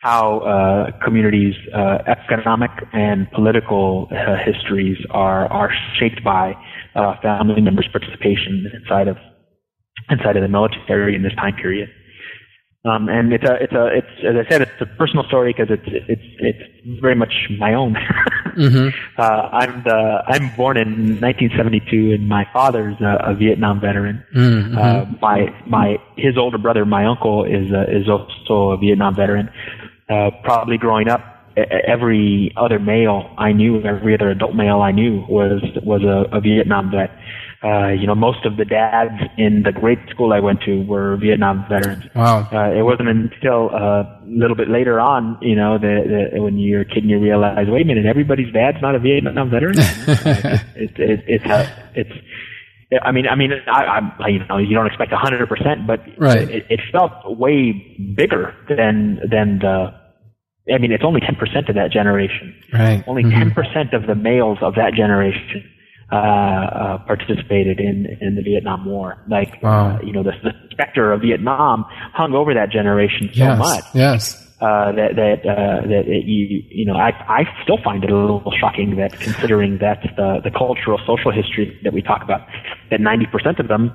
[0.00, 6.54] how uh, communities' uh, economic and political uh, histories are are shaped by
[6.94, 9.16] uh, family members' participation inside of
[10.10, 11.90] inside of the military in this time period.
[12.84, 15.68] Um, and it's a, it's a, it's as I said, it's a personal story because
[15.68, 17.94] it's, it's, it's very much my own.
[18.56, 18.88] mm-hmm.
[19.20, 24.22] uh, I'm the, I'm born in 1972, and my father's a, a Vietnam veteran.
[24.34, 24.78] Mm-hmm.
[24.78, 29.50] Uh, my, my, his older brother, my uncle, is a, is also a Vietnam veteran.
[30.08, 31.20] Uh, probably growing up,
[31.56, 36.40] every other male I knew, every other adult male I knew was was a, a
[36.40, 37.10] Vietnam vet.
[37.62, 41.16] Uh, you know, most of the dads in the grade school I went to were
[41.16, 42.04] Vietnam veterans.
[42.14, 42.48] Wow.
[42.52, 46.56] Uh, it wasn't until uh, a little bit later on, you know, that, that when
[46.56, 49.74] you're a kid and you realize, wait a minute, everybody's dad's not a Vietnam veteran.
[49.76, 52.12] it, it, it's a, it's.
[53.02, 56.00] I mean, I mean, I, I, you know, you don't expect a hundred percent, but
[56.16, 56.48] right.
[56.48, 57.72] it, it felt way
[58.16, 59.92] bigger than than the
[60.72, 62.54] I mean, it's only 10% of that generation.
[62.72, 63.02] Right.
[63.06, 63.58] Only mm-hmm.
[63.58, 65.64] 10% of the males of that generation
[66.10, 69.18] uh, uh, participated in in the Vietnam War.
[69.28, 69.96] Like, wow.
[69.96, 73.58] uh, you know, the, the specter of Vietnam hung over that generation so yes.
[73.58, 73.84] much.
[73.94, 74.44] Yes.
[74.60, 78.16] Uh, that that uh, that it, you you know I I still find it a
[78.16, 82.40] little shocking that considering that the the cultural social history that we talk about
[82.90, 83.92] that 90% of them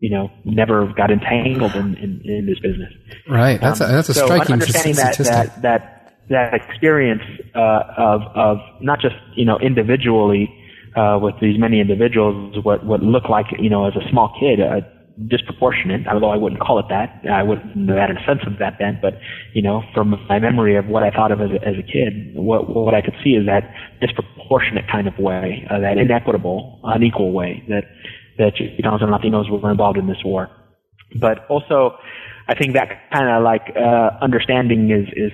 [0.00, 2.92] you know never got entangled in, in, in this business.
[3.28, 3.60] Right.
[3.60, 5.62] That's a, that's a um, striking so understanding that, statistic.
[5.62, 7.22] that that that experience
[7.54, 10.48] uh, of of not just you know individually
[10.96, 14.60] uh, with these many individuals, what what looked like you know as a small kid,
[14.60, 14.80] uh,
[15.28, 16.06] disproportionate.
[16.06, 18.98] Although I wouldn't call it that, I wouldn't have had a sense of that then.
[19.00, 19.14] But
[19.54, 22.34] you know, from my memory of what I thought of as a, as a kid,
[22.34, 27.32] what what I could see is that disproportionate kind of way, uh, that inequitable, unequal
[27.32, 27.84] way that
[28.38, 30.48] that Chicanos and Latinos were involved in this war.
[31.20, 31.96] But also,
[32.48, 35.32] I think that kind of like uh, understanding is is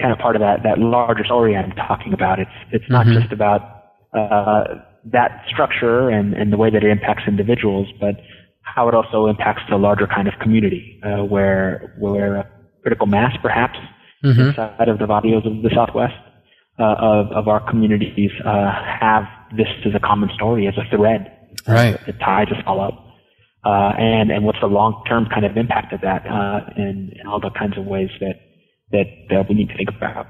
[0.00, 2.38] kind of part of that that larger story I'm talking about.
[2.38, 3.20] It's it's not mm-hmm.
[3.20, 3.79] just about
[4.12, 4.64] uh,
[5.04, 8.16] that structure and and the way that it impacts individuals, but
[8.62, 12.50] how it also impacts the larger kind of community uh, where where a
[12.82, 13.78] critical mass perhaps
[14.24, 14.40] mm-hmm.
[14.40, 16.14] inside of the barrios of the Southwest
[16.78, 19.24] uh, of of our communities uh, have
[19.56, 21.98] this as a common story as a thread right.
[22.06, 23.06] that ties us all up.
[23.62, 27.28] Uh, and and what's the long term kind of impact of that, uh, and, and
[27.28, 28.40] all the kinds of ways that
[28.90, 30.26] that uh, we need to think about.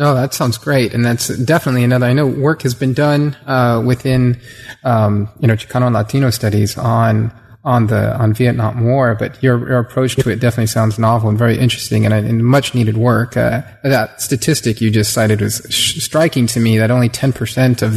[0.00, 2.06] No, that sounds great, and that's definitely another.
[2.06, 4.40] I know work has been done uh, within,
[4.82, 7.30] um, you know, Chicano and Latino studies on
[7.64, 11.36] on the on Vietnam War, but your, your approach to it definitely sounds novel and
[11.36, 13.36] very interesting, and, and much needed work.
[13.36, 16.78] Uh, that statistic you just cited was sh- striking to me.
[16.78, 17.92] That only ten percent of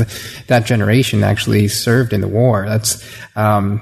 [0.48, 2.66] that generation actually served in the war.
[2.68, 3.02] That's
[3.38, 3.80] um,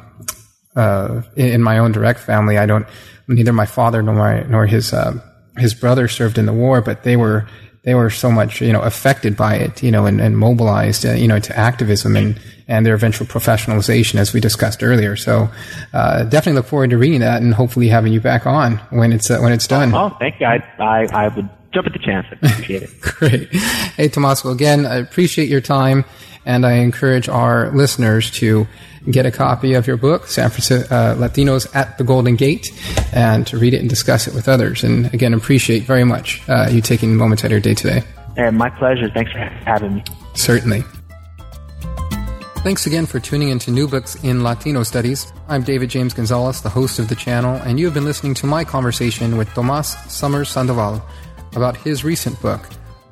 [0.75, 2.59] uh, in my own direct family.
[2.59, 2.85] I don't
[3.27, 5.19] neither my father nor my nor his uh,
[5.57, 7.47] his brother served in the war, but they were
[7.83, 11.13] they were so much you know affected by it, you know, and, and mobilized, uh,
[11.13, 15.15] you know, to activism and and their eventual professionalization, as we discussed earlier.
[15.15, 15.49] So
[15.93, 19.29] uh, definitely look forward to reading that and hopefully having you back on when it's
[19.29, 19.93] uh, when it's done.
[19.93, 20.45] Oh, thank you.
[20.45, 22.27] I I, I would jump at the chance.
[22.29, 23.01] I appreciate it.
[23.01, 23.49] Great.
[23.95, 26.05] Hey, Tomasco, again, I appreciate your time,
[26.45, 28.67] and I encourage our listeners to
[29.09, 32.71] get a copy of your book, San Francisco uh, Latinos at the Golden Gate,
[33.13, 34.83] and to read it and discuss it with others.
[34.83, 38.03] And again, appreciate very much uh, you taking moments out of your day today.
[38.37, 39.09] And my pleasure.
[39.09, 40.03] Thanks for having me.
[40.35, 40.83] Certainly.
[42.63, 45.33] Thanks again for tuning in to New Books in Latino Studies.
[45.47, 48.45] I'm David James Gonzalez, the host of the channel, and you have been listening to
[48.45, 51.03] my conversation with Tomas Summers Sandoval
[51.55, 52.61] about his recent book,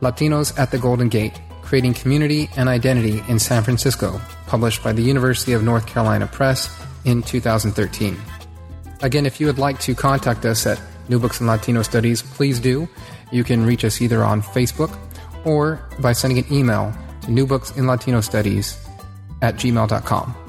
[0.01, 5.03] Latinos at the Golden Gate Creating Community and Identity in San Francisco, published by the
[5.03, 6.67] University of North Carolina Press
[7.05, 8.17] in 2013.
[9.03, 12.59] Again, if you would like to contact us at New Books in Latino Studies, please
[12.59, 12.89] do.
[13.31, 14.97] You can reach us either on Facebook
[15.45, 16.91] or by sending an email
[17.21, 18.75] to newbooksinlatinostudies
[19.43, 20.48] at gmail.com.